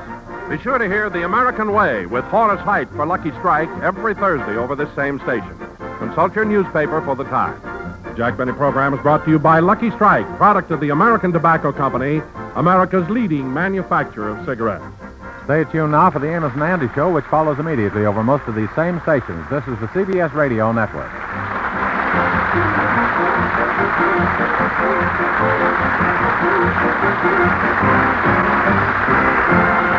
Be 0.48 0.57
sure 0.62 0.78
to 0.78 0.87
hear 0.87 1.11
The 1.11 1.26
American 1.26 1.74
Way 1.74 2.07
with 2.07 2.24
Horace 2.24 2.61
Heidt 2.62 2.88
for 2.92 3.05
Lucky 3.05 3.31
Strike 3.33 3.68
every 3.83 4.14
Thursday 4.14 4.57
over 4.57 4.74
this 4.74 4.88
same 4.96 5.20
station. 5.20 5.55
Consult 5.98 6.35
your 6.35 6.46
newspaper 6.46 7.02
for 7.02 7.14
the 7.14 7.24
time. 7.24 7.61
Jack 8.16 8.38
Benny 8.38 8.52
program 8.52 8.94
is 8.94 9.00
brought 9.00 9.26
to 9.26 9.31
you 9.31 9.38
by 9.38 9.61
Lucky 9.61 9.90
Strike, 9.90 10.26
product 10.38 10.70
of 10.70 10.81
the 10.81 10.88
American 10.88 11.35
Tobacco 11.35 11.70
Company, 11.70 12.22
America's 12.55 13.07
leading 13.11 13.52
manufacturer 13.52 14.31
of 14.31 14.46
cigarettes. 14.46 14.85
Stay 15.44 15.64
tuned 15.64 15.92
now 15.92 16.11
for 16.11 16.18
the 16.18 16.35
Amos 16.35 16.55
and 16.55 16.62
Andy 16.62 16.88
Show, 16.94 17.12
which 17.12 17.26
follows 17.26 17.59
immediately 17.59 18.07
over 18.07 18.22
most 18.22 18.48
of 18.48 18.55
these 18.55 18.70
same 18.74 19.02
stations. 19.02 19.44
This 19.50 19.64
is 19.68 19.78
the 19.81 19.88
CBS 19.88 20.33
Radio 20.33 20.72
Network. 20.72 21.21
Thank 22.53 22.77
you. 29.87 29.91